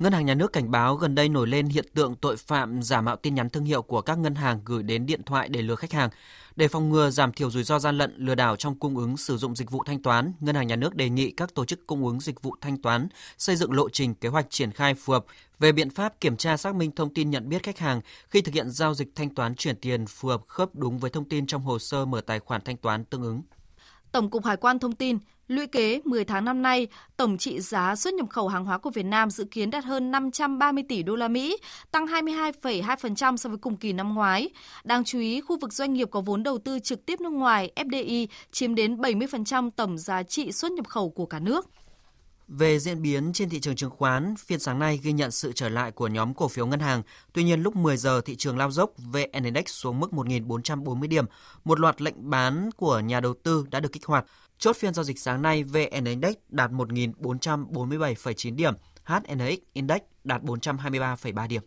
[0.02, 3.00] Ngân hàng Nhà nước cảnh báo gần đây nổi lên hiện tượng tội phạm giả
[3.00, 5.74] mạo tin nhắn thương hiệu của các ngân hàng gửi đến điện thoại để lừa
[5.74, 6.10] khách hàng.
[6.56, 9.36] Để phòng ngừa giảm thiểu rủi ro gian lận lừa đảo trong cung ứng sử
[9.36, 12.06] dụng dịch vụ thanh toán, Ngân hàng Nhà nước đề nghị các tổ chức cung
[12.06, 15.24] ứng dịch vụ thanh toán xây dựng lộ trình kế hoạch triển khai phù hợp
[15.58, 18.54] về biện pháp kiểm tra xác minh thông tin nhận biết khách hàng khi thực
[18.54, 21.62] hiện giao dịch thanh toán chuyển tiền phù hợp khớp đúng với thông tin trong
[21.62, 23.42] hồ sơ mở tài khoản thanh toán tương ứng.
[24.12, 25.18] Tổng cục Hải quan thông tin,
[25.48, 26.86] lũy kế 10 tháng năm nay,
[27.16, 30.10] tổng trị giá xuất nhập khẩu hàng hóa của Việt Nam dự kiến đạt hơn
[30.10, 31.56] 530 tỷ đô la Mỹ,
[31.90, 34.50] tăng 22,2% so với cùng kỳ năm ngoái.
[34.84, 37.70] Đáng chú ý, khu vực doanh nghiệp có vốn đầu tư trực tiếp nước ngoài
[37.76, 41.68] FDI chiếm đến 70% tổng giá trị xuất nhập khẩu của cả nước.
[42.48, 45.68] Về diễn biến trên thị trường chứng khoán, phiên sáng nay ghi nhận sự trở
[45.68, 47.02] lại của nhóm cổ phiếu ngân hàng.
[47.32, 51.24] Tuy nhiên lúc 10 giờ thị trường lao dốc, VN Index xuống mức 1.440 điểm.
[51.64, 54.24] Một loạt lệnh bán của nhà đầu tư đã được kích hoạt.
[54.62, 61.48] Chốt phiên giao dịch sáng nay, VN Index đạt 1.447,9 điểm, HNX Index đạt 423,3
[61.48, 61.62] điểm.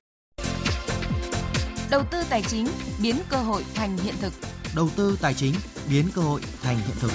[1.91, 2.67] Đầu tư tài chính
[3.03, 4.33] biến cơ hội thành hiện thực.
[4.75, 5.53] Đầu tư tài chính
[5.89, 7.11] biến cơ hội thành hiện thực.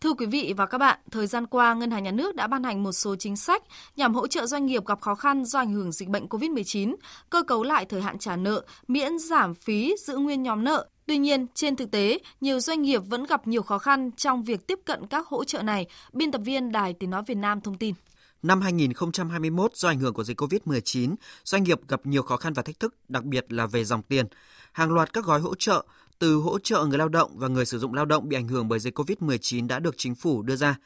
[0.00, 2.64] Thưa quý vị và các bạn, thời gian qua, Ngân hàng Nhà nước đã ban
[2.64, 3.62] hành một số chính sách
[3.96, 6.94] nhằm hỗ trợ doanh nghiệp gặp khó khăn do ảnh hưởng dịch bệnh COVID-19,
[7.30, 10.88] cơ cấu lại thời hạn trả nợ, miễn giảm phí, giữ nguyên nhóm nợ.
[11.06, 14.66] Tuy nhiên, trên thực tế, nhiều doanh nghiệp vẫn gặp nhiều khó khăn trong việc
[14.66, 17.78] tiếp cận các hỗ trợ này, biên tập viên Đài Tiếng Nói Việt Nam thông
[17.78, 17.94] tin.
[18.42, 22.62] Năm 2021, do ảnh hưởng của dịch COVID-19, doanh nghiệp gặp nhiều khó khăn và
[22.62, 24.26] thách thức, đặc biệt là về dòng tiền.
[24.72, 25.84] Hàng loạt các gói hỗ trợ
[26.18, 28.68] từ hỗ trợ người lao động và người sử dụng lao động bị ảnh hưởng
[28.68, 30.76] bởi dịch COVID-19 đã được chính phủ đưa ra.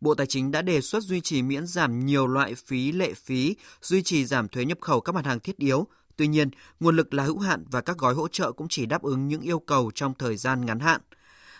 [0.00, 3.56] Bộ Tài chính đã đề xuất duy trì miễn giảm nhiều loại phí lệ phí,
[3.82, 5.86] duy trì giảm thuế nhập khẩu các mặt hàng thiết yếu.
[6.18, 6.50] Tuy nhiên,
[6.80, 9.40] nguồn lực là hữu hạn và các gói hỗ trợ cũng chỉ đáp ứng những
[9.40, 11.00] yêu cầu trong thời gian ngắn hạn.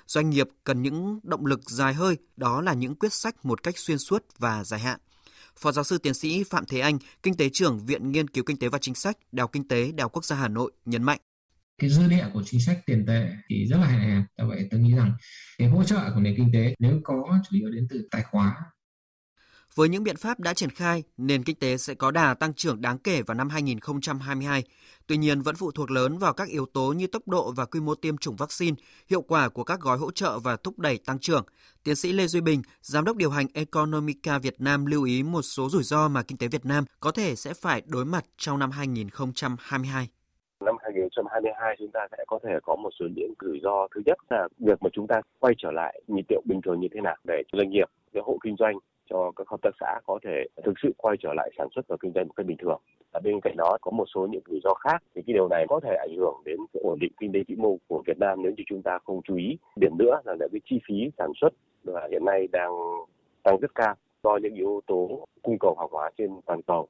[0.06, 3.78] Doanh nghiệp cần những động lực dài hơi, đó là những quyết sách một cách
[3.78, 5.00] xuyên suốt và dài hạn.
[5.56, 8.56] Phó giáo sư tiến sĩ Phạm Thế Anh, Kinh tế trưởng Viện Nghiên cứu Kinh
[8.56, 11.02] tế và Chính sách, Đại học Kinh tế, Đại học Quốc gia Hà Nội nhấn
[11.02, 11.18] mạnh
[11.78, 14.68] cái dư địa của chính sách tiền tệ thì rất là hạn hẹp do vậy
[14.70, 15.12] tôi nghĩ rằng
[15.58, 18.56] cái hỗ trợ của nền kinh tế nếu có chủ yếu đến từ tài khoá
[19.78, 22.80] với những biện pháp đã triển khai, nền kinh tế sẽ có đà tăng trưởng
[22.80, 24.62] đáng kể vào năm 2022.
[25.06, 27.80] Tuy nhiên vẫn phụ thuộc lớn vào các yếu tố như tốc độ và quy
[27.80, 28.76] mô tiêm chủng vaccine,
[29.10, 31.44] hiệu quả của các gói hỗ trợ và thúc đẩy tăng trưởng.
[31.84, 35.42] Tiến sĩ Lê Duy Bình, giám đốc điều hành Economica Việt Nam lưu ý một
[35.42, 38.58] số rủi ro mà kinh tế Việt Nam có thể sẽ phải đối mặt trong
[38.58, 40.08] năm 2022
[40.64, 44.18] năm 2022 chúng ta sẽ có thể có một số những rủi ro thứ nhất
[44.30, 47.16] là việc mà chúng ta quay trở lại nhịp điệu bình thường như thế nào
[47.24, 48.78] để doanh nghiệp, cái hộ kinh doanh
[49.10, 51.96] cho các hợp tác xã có thể thực sự quay trở lại sản xuất và
[52.00, 52.80] kinh doanh một cách bình thường.
[53.12, 55.66] Và bên cạnh đó, có một số những rủi ro khác, thì cái điều này
[55.68, 58.42] có thể ảnh hưởng đến sự ổn định kinh tế vĩ mô của Việt Nam
[58.42, 59.58] nếu như chúng ta không chú ý.
[59.76, 61.52] Điểm nữa là cái chi phí sản xuất
[61.84, 62.72] là hiện nay đang
[63.42, 66.88] tăng rất cao do những yếu tố cung cầu hàng hóa trên toàn cầu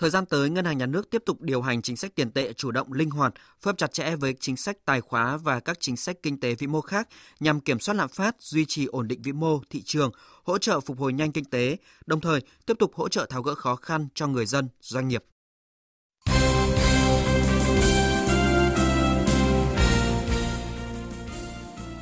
[0.00, 2.52] Thời gian tới, Ngân hàng Nhà nước tiếp tục điều hành chính sách tiền tệ
[2.52, 5.76] chủ động linh hoạt, phối hợp chặt chẽ với chính sách tài khóa và các
[5.80, 7.08] chính sách kinh tế vĩ mô khác
[7.40, 10.10] nhằm kiểm soát lạm phát, duy trì ổn định vĩ mô, thị trường,
[10.44, 11.76] hỗ trợ phục hồi nhanh kinh tế,
[12.06, 15.24] đồng thời tiếp tục hỗ trợ tháo gỡ khó khăn cho người dân, doanh nghiệp.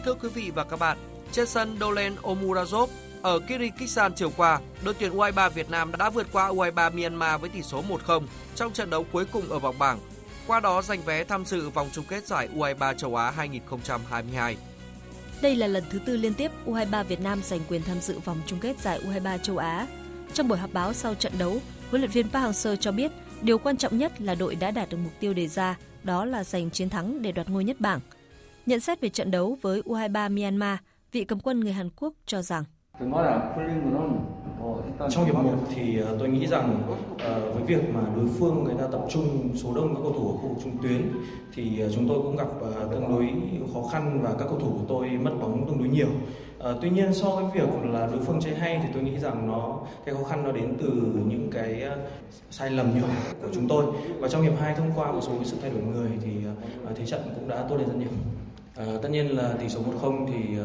[0.05, 0.99] Thưa quý vị và các bạn,
[1.33, 2.87] trên sân Dolen Omurazov,
[3.23, 7.51] ở Kyrgyzstan chiều qua, đội tuyển U23 Việt Nam đã vượt qua U23 Myanmar với
[7.51, 8.23] tỷ số 1-0
[8.55, 9.99] trong trận đấu cuối cùng ở vòng bảng,
[10.47, 14.57] qua đó giành vé tham dự vòng chung kết giải U23 châu Á 2022.
[15.43, 18.41] Đây là lần thứ tư liên tiếp U23 Việt Nam giành quyền tham dự vòng
[18.47, 19.87] chung kết giải U23 châu Á.
[20.35, 21.61] Trong buổi họp báo sau trận đấu,
[21.91, 23.13] huấn luyện viên Park Hang-seo cho biết
[23.43, 26.45] điều quan trọng nhất là đội đã đạt được mục tiêu đề ra, đó là
[26.45, 28.01] giành chiến thắng để đoạt ngôi nhất bảng.
[28.67, 30.79] Nhận xét về trận đấu với U23 Myanmar,
[31.13, 32.65] vị cầm quân người Hàn Quốc cho rằng
[35.11, 36.83] trong hiệp 1 thì ờ, tôi nghĩ rằng
[37.19, 40.29] ờ, với việc mà đối phương người ta tập trung số đông các cầu thủ
[40.29, 41.03] ở khu vực trung tuyến
[41.55, 42.47] thì ờ, chúng tôi cũng gặp
[42.91, 43.29] tương đối
[43.75, 46.09] khó khăn và các cầu thủ của tôi mất bóng tương đối nhiều.
[46.83, 49.79] tuy nhiên so với việc là đối phương chơi hay thì tôi nghĩ rằng nó
[50.05, 50.89] cái khó khăn nó đến từ
[51.27, 51.85] những cái
[52.51, 53.09] sai lầm nhỏ
[53.43, 53.85] của chúng tôi
[54.19, 56.31] và trong hiệp 2 thông qua một số sự thay đổi người thì
[56.97, 58.09] thế trận cũng đã tốt lên rất nhiều.
[58.77, 60.59] À, tất nhiên là tỷ số 1-0 thì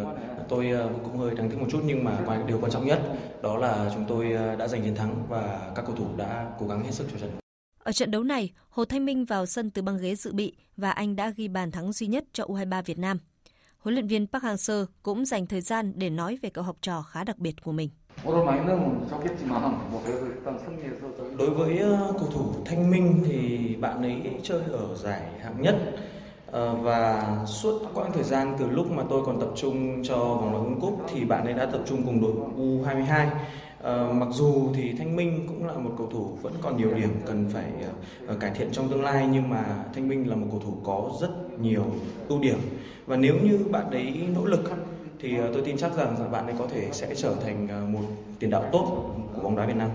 [0.49, 0.73] tôi
[1.03, 3.01] cũng hơi đáng tiếc một chút nhưng mà điều quan trọng nhất
[3.41, 6.83] đó là chúng tôi đã giành chiến thắng và các cầu thủ đã cố gắng
[6.83, 7.29] hết sức cho trận.
[7.83, 10.91] Ở trận đấu này, Hồ Thanh Minh vào sân từ băng ghế dự bị và
[10.91, 13.17] anh đã ghi bàn thắng duy nhất cho U23 Việt Nam.
[13.77, 17.01] Huấn luyện viên Park Hang-seo cũng dành thời gian để nói về cậu học trò
[17.01, 17.89] khá đặc biệt của mình.
[21.37, 25.75] Đối với ờ, cầu thủ Thanh Minh thì bạn ấy chơi ở giải hạng nhất
[25.85, 26.01] ờ,
[26.53, 30.63] và suốt quãng thời gian từ lúc mà tôi còn tập trung cho vòng loại
[30.63, 33.27] World Cup thì bạn ấy đã tập trung cùng đội U22.
[33.27, 37.09] Uh, mặc dù thì Thanh Minh cũng là một cầu thủ vẫn còn nhiều điểm
[37.25, 37.71] cần phải
[38.33, 41.11] uh, cải thiện trong tương lai nhưng mà Thanh Minh là một cầu thủ có
[41.21, 41.85] rất nhiều
[42.27, 42.57] ưu điểm
[43.05, 44.71] và nếu như bạn ấy nỗ lực
[45.19, 48.07] thì uh, tôi tin chắc rằng bạn ấy có thể sẽ trở thành uh, một
[48.39, 49.89] tiền đạo tốt của bóng đá Việt Nam.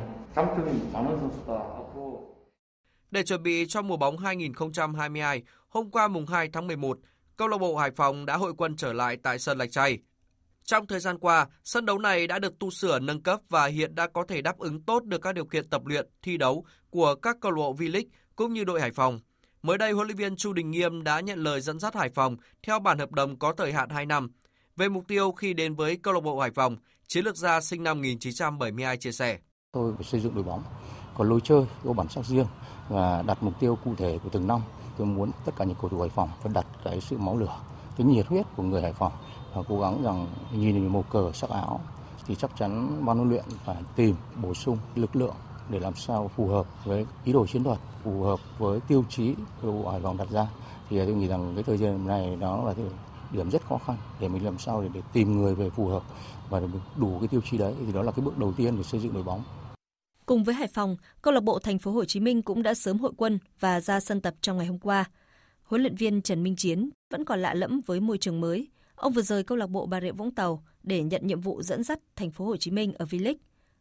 [3.10, 6.98] Để chuẩn bị cho mùa bóng 2022, hôm qua mùng 2 tháng 11,
[7.36, 9.98] câu lạc bộ Hải Phòng đã hội quân trở lại tại sân Lạch Tray.
[10.64, 13.94] Trong thời gian qua, sân đấu này đã được tu sửa nâng cấp và hiện
[13.94, 17.14] đã có thể đáp ứng tốt được các điều kiện tập luyện, thi đấu của
[17.14, 18.04] các câu lạc bộ V-League
[18.36, 19.20] cũng như đội Hải Phòng.
[19.62, 22.36] Mới đây, huấn luyện viên Chu Đình Nghiêm đã nhận lời dẫn dắt Hải Phòng
[22.62, 24.30] theo bản hợp đồng có thời hạn 2 năm.
[24.76, 27.82] Về mục tiêu khi đến với câu lạc bộ Hải Phòng, chiến lược gia sinh
[27.82, 29.38] năm 1972 chia sẻ.
[29.72, 30.62] Tôi phải xây dựng đội bóng,
[31.16, 32.46] có lối chơi, có bản sắc riêng
[32.88, 34.60] và đặt mục tiêu cụ thể của từng năm.
[34.98, 37.56] Tôi muốn tất cả những cầu thủ Hải Phòng phải đặt cái sự máu lửa,
[37.96, 39.12] cái nhiệt huyết của người Hải Phòng
[39.54, 41.80] và cố gắng rằng nhìn màu cờ sắc áo
[42.26, 45.34] thì chắc chắn ban huấn luyện phải tìm bổ sung lực lượng
[45.68, 49.34] để làm sao phù hợp với ý đồ chiến thuật, phù hợp với tiêu chí
[49.62, 50.46] của Hải Phòng đặt ra.
[50.90, 52.84] Thì tôi nghĩ rằng cái thời gian này đó là cái
[53.32, 56.02] điểm rất khó khăn để mình làm sao để, để tìm người về phù hợp
[56.50, 56.60] và
[56.96, 59.14] đủ cái tiêu chí đấy thì đó là cái bước đầu tiên để xây dựng
[59.14, 59.42] đội bóng.
[60.28, 62.98] Cùng với Hải Phòng, câu lạc bộ Thành phố Hồ Chí Minh cũng đã sớm
[62.98, 65.04] hội quân và ra sân tập trong ngày hôm qua.
[65.62, 68.68] Huấn luyện viên Trần Minh Chiến vẫn còn lạ lẫm với môi trường mới.
[68.94, 71.82] Ông vừa rời câu lạc bộ Bà Rịa Vũng Tàu để nhận nhiệm vụ dẫn
[71.82, 73.34] dắt Thành phố Hồ Chí Minh ở V-League.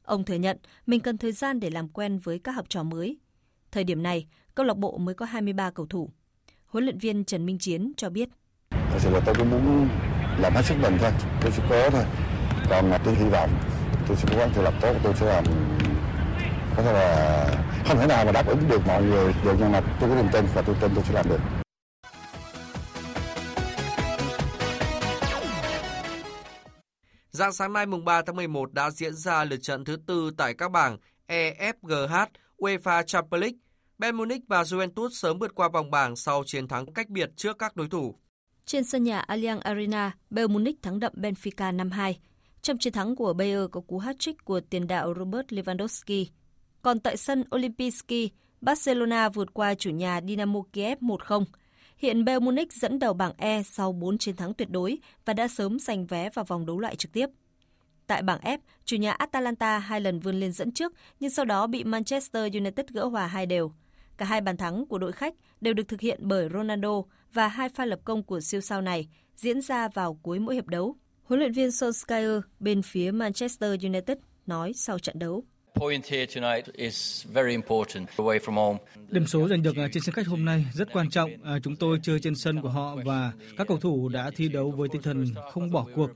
[0.04, 3.18] Ông thừa nhận mình cần thời gian để làm quen với các học trò mới.
[3.72, 6.10] Thời điểm này, câu lạc bộ mới có 23 cầu thủ.
[6.66, 8.30] Huấn luyện viên Trần Minh Chiến cho biết.
[8.72, 9.88] Thật sự là tôi cũng muốn
[10.39, 12.04] làm hết sức mình thôi, tôi sẽ cố thôi.
[12.70, 13.50] Còn tôi hy vọng
[14.08, 15.45] tôi sẽ cố gắng tôi làm tốt, tôi sẽ làm
[16.78, 17.45] có thể là
[17.88, 20.28] không thể nào mà đáp ứng được mọi người được nhưng mà tôi có niềm
[20.34, 21.39] tin và tôi tin tôi sẽ làm được.
[27.32, 30.53] Dạng sáng nay mùng 3 tháng 11 đã diễn ra lượt trận thứ tư tại
[30.53, 30.97] các bảng
[31.28, 32.25] EFGH
[32.57, 33.57] UEFA Champions League.
[33.97, 37.57] Bayern Munich và Juventus sớm vượt qua vòng bảng sau chiến thắng cách biệt trước
[37.59, 38.15] các đối thủ.
[38.65, 42.13] Trên sân nhà Allianz Arena, Bayern Munich thắng đậm Benfica 5-2.
[42.61, 46.25] Trong chiến thắng của Bayern có cú hat-trick của tiền đạo Robert Lewandowski.
[46.88, 48.32] Còn tại sân Olympiski,
[48.62, 51.46] Barcelona vượt qua chủ nhà Dynamo Kiev 1-0.
[51.98, 55.48] Hiện Bayern Munich dẫn đầu bảng E sau 4 chiến thắng tuyệt đối và đã
[55.48, 57.30] sớm giành vé vào vòng đấu loại trực tiếp.
[58.08, 61.68] Tại bảng F, chủ nhà Atalanta hai lần vươn lên dẫn trước nhưng sau đó
[61.68, 63.72] bị Manchester United gỡ hòa hai đều.
[64.18, 67.02] Cả hai bàn thắng của đội khách đều được thực hiện bởi Ronaldo
[67.34, 70.68] và hai pha lập công của siêu sao này diễn ra vào cuối mỗi hiệp
[70.68, 70.96] đấu.
[71.24, 75.44] Huấn luyện viên Solskjaer bên phía Manchester United nói sau trận đấu.
[79.09, 81.32] Điểm số giành được trên sân khách hôm nay rất quan trọng.
[81.43, 84.71] À, chúng tôi chơi trên sân của họ và các cầu thủ đã thi đấu
[84.71, 86.09] với tinh thần không bỏ cuộc.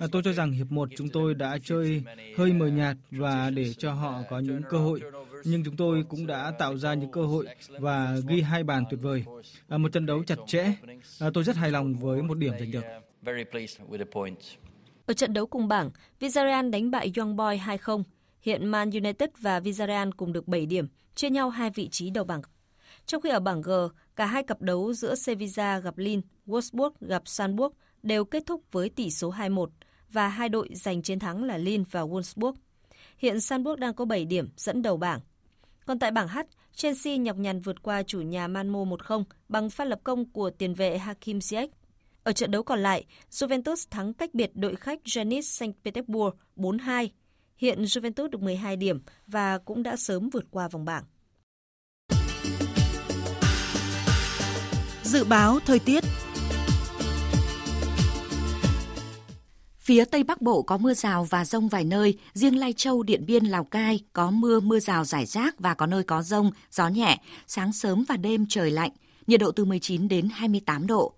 [0.00, 2.02] À, tôi cho rằng hiệp 1 chúng tôi đã chơi
[2.36, 5.00] hơi mờ nhạt và để cho họ có những cơ hội.
[5.44, 9.00] Nhưng chúng tôi cũng đã tạo ra những cơ hội và ghi hai bàn tuyệt
[9.02, 9.24] vời.
[9.68, 10.72] À, một trận đấu chặt chẽ.
[11.34, 12.84] Tôi rất hài lòng với một điểm giành được.
[15.06, 15.90] Ở trận đấu cùng bảng,
[16.20, 18.02] Villarreal đánh bại Young Boy 2-0.
[18.48, 22.24] Hiện Man United và Villarreal cùng được 7 điểm, chia nhau hai vị trí đầu
[22.24, 22.42] bảng.
[23.06, 23.70] Trong khi ở bảng G,
[24.16, 27.70] cả hai cặp đấu giữa Sevilla gặp Lille, Wolfsburg gặp Salzburg
[28.02, 29.66] đều kết thúc với tỷ số 2-1
[30.10, 32.52] và hai đội giành chiến thắng là Lille và Wolfsburg.
[33.18, 35.20] Hiện Salzburg đang có 7 điểm dẫn đầu bảng.
[35.86, 36.38] Còn tại bảng H,
[36.74, 40.74] Chelsea nhọc nhằn vượt qua chủ nhà Malmo 1-0 bằng pha lập công của tiền
[40.74, 41.68] vệ Hakim Ziyech.
[42.22, 47.08] Ở trận đấu còn lại, Juventus thắng cách biệt đội khách Zenit Saint Petersburg 4-2
[47.58, 51.04] Hiện Juventus được 12 điểm và cũng đã sớm vượt qua vòng bảng.
[55.02, 56.04] Dự báo thời tiết
[59.78, 63.26] Phía Tây Bắc Bộ có mưa rào và rông vài nơi, riêng Lai Châu, Điện
[63.26, 66.88] Biên, Lào Cai có mưa, mưa rào rải rác và có nơi có rông, gió
[66.88, 68.90] nhẹ, sáng sớm và đêm trời lạnh,
[69.26, 71.12] nhiệt độ từ 19 đến 28 độ.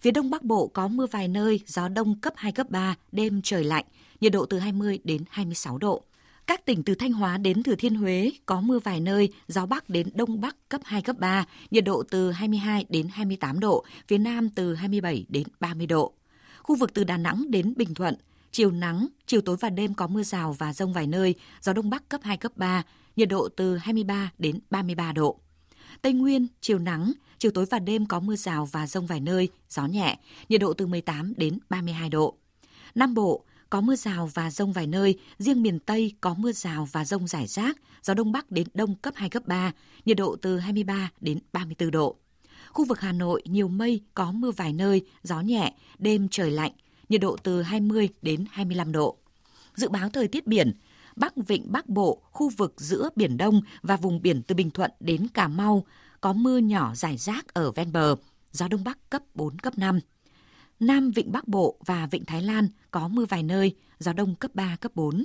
[0.00, 3.40] Phía Đông Bắc Bộ có mưa vài nơi, gió đông cấp 2, cấp 3, đêm
[3.44, 3.84] trời lạnh,
[4.20, 6.02] nhiệt độ từ 20 đến 26 độ.
[6.46, 9.90] Các tỉnh từ Thanh Hóa đến Thừa Thiên Huế có mưa vài nơi, gió Bắc
[9.90, 14.18] đến Đông Bắc cấp 2, cấp 3, nhiệt độ từ 22 đến 28 độ, phía
[14.18, 16.12] Nam từ 27 đến 30 độ.
[16.62, 18.14] Khu vực từ Đà Nẵng đến Bình Thuận,
[18.52, 21.90] chiều nắng, chiều tối và đêm có mưa rào và rông vài nơi, gió Đông
[21.90, 22.82] Bắc cấp 2, cấp 3,
[23.16, 25.40] nhiệt độ từ 23 đến 33 độ.
[26.02, 29.48] Tây Nguyên, chiều nắng, Chiều tối và đêm có mưa rào và rông vài nơi,
[29.68, 30.18] gió nhẹ,
[30.48, 32.36] nhiệt độ từ 18 đến 32 độ.
[32.94, 36.88] Nam Bộ có mưa rào và rông vài nơi, riêng miền Tây có mưa rào
[36.92, 39.72] và rông rải rác, gió Đông Bắc đến Đông cấp 2, cấp 3,
[40.04, 42.16] nhiệt độ từ 23 đến 34 độ.
[42.68, 46.72] Khu vực Hà Nội nhiều mây, có mưa vài nơi, gió nhẹ, đêm trời lạnh,
[47.08, 49.16] nhiệt độ từ 20 đến 25 độ.
[49.74, 50.72] Dự báo thời tiết biển,
[51.16, 54.90] Bắc Vịnh Bắc Bộ, khu vực giữa Biển Đông và vùng biển từ Bình Thuận
[55.00, 55.84] đến Cà Mau
[56.20, 58.16] có mưa nhỏ rải rác ở ven bờ,
[58.52, 60.00] gió Đông Bắc cấp 4, cấp 5.
[60.80, 64.50] Nam Vịnh Bắc Bộ và Vịnh Thái Lan có mưa vài nơi, gió Đông cấp
[64.54, 65.24] 3, cấp 4.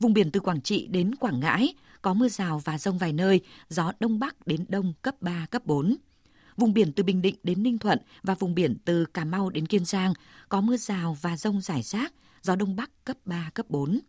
[0.00, 3.40] Vùng biển từ Quảng Trị đến Quảng Ngãi có mưa rào và rông vài nơi,
[3.68, 5.96] gió Đông Bắc đến Đông cấp 3, cấp 4.
[6.56, 9.66] Vùng biển từ Bình Định đến Ninh Thuận và vùng biển từ Cà Mau đến
[9.66, 10.12] Kiên Giang
[10.48, 14.00] có mưa rào và rông rải rác, gió Đông Bắc cấp 3, cấp 4.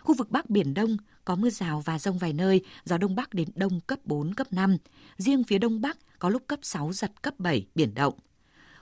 [0.00, 3.34] Khu vực Bắc Biển Đông có mưa rào và rông vài nơi, gió Đông Bắc
[3.34, 4.76] đến Đông cấp 4, cấp 5.
[5.16, 8.14] Riêng phía Đông Bắc có lúc cấp 6, giật cấp 7, biển động.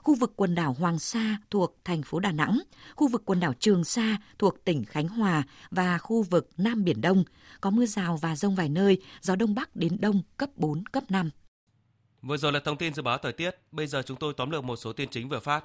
[0.05, 2.61] Khu vực quần đảo Hoàng Sa thuộc thành phố Đà Nẵng,
[2.97, 7.01] khu vực quần đảo Trường Sa thuộc tỉnh Khánh Hòa và khu vực Nam Biển
[7.01, 7.25] Đông
[7.61, 11.05] có mưa rào và rông vài nơi, gió Đông Bắc đến Đông cấp 4, cấp
[11.09, 11.31] 5.
[12.23, 14.65] Vừa rồi là thông tin dự báo thời tiết, bây giờ chúng tôi tóm lược
[14.65, 15.65] một số tin chính vừa phát.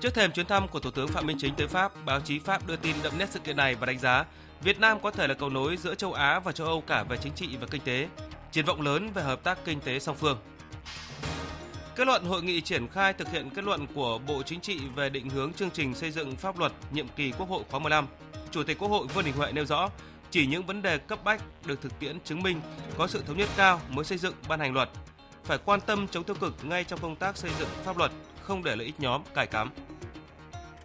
[0.00, 2.66] Trước thềm chuyến thăm của Thủ tướng Phạm Minh Chính tới Pháp, báo chí Pháp
[2.66, 4.24] đưa tin đậm nét sự kiện này và đánh giá
[4.62, 7.16] Việt Nam có thể là cầu nối giữa châu Á và châu Âu cả về
[7.16, 8.08] chính trị và kinh tế,
[8.52, 10.38] triển vọng lớn về hợp tác kinh tế song phương.
[12.00, 15.10] Kết luận hội nghị triển khai thực hiện kết luận của Bộ Chính trị về
[15.10, 18.06] định hướng chương trình xây dựng pháp luật nhiệm kỳ Quốc hội khóa 15,
[18.50, 19.90] Chủ tịch Quốc hội Vương Đình Huệ nêu rõ,
[20.30, 22.60] chỉ những vấn đề cấp bách được thực tiễn chứng minh
[22.98, 24.90] có sự thống nhất cao mới xây dựng ban hành luật.
[25.44, 28.10] Phải quan tâm chống tiêu cực ngay trong công tác xây dựng pháp luật,
[28.42, 29.70] không để lợi ích nhóm cải cắm.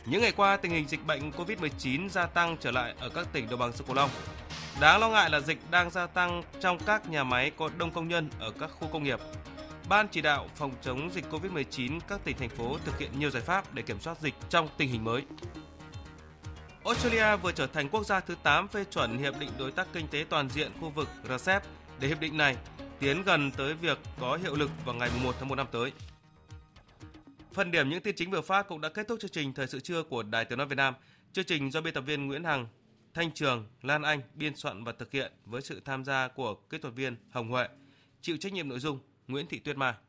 [0.05, 3.49] Những ngày qua, tình hình dịch bệnh COVID-19 gia tăng trở lại ở các tỉnh
[3.49, 4.09] đồng bằng sông Cửu Long.
[4.79, 8.07] Đáng lo ngại là dịch đang gia tăng trong các nhà máy có đông công
[8.07, 9.19] nhân ở các khu công nghiệp.
[9.89, 13.43] Ban chỉ đạo phòng chống dịch COVID-19 các tỉnh thành phố thực hiện nhiều giải
[13.43, 15.23] pháp để kiểm soát dịch trong tình hình mới.
[16.85, 20.07] Australia vừa trở thành quốc gia thứ 8 phê chuẩn hiệp định đối tác kinh
[20.07, 21.63] tế toàn diện khu vực RCEP
[21.99, 22.57] để hiệp định này
[22.99, 25.91] tiến gần tới việc có hiệu lực vào ngày 1 tháng 1 năm tới.
[27.53, 29.79] Phần điểm những tin chính vừa phát cũng đã kết thúc chương trình thời sự
[29.79, 30.93] trưa của Đài Tiếng nói Việt Nam.
[31.33, 32.67] Chương trình do biên tập viên Nguyễn Hằng,
[33.13, 36.77] Thanh Trường, Lan Anh biên soạn và thực hiện với sự tham gia của kỹ
[36.77, 37.67] thuật viên Hồng Huệ,
[38.21, 39.93] chịu trách nhiệm nội dung Nguyễn Thị Tuyết Mai.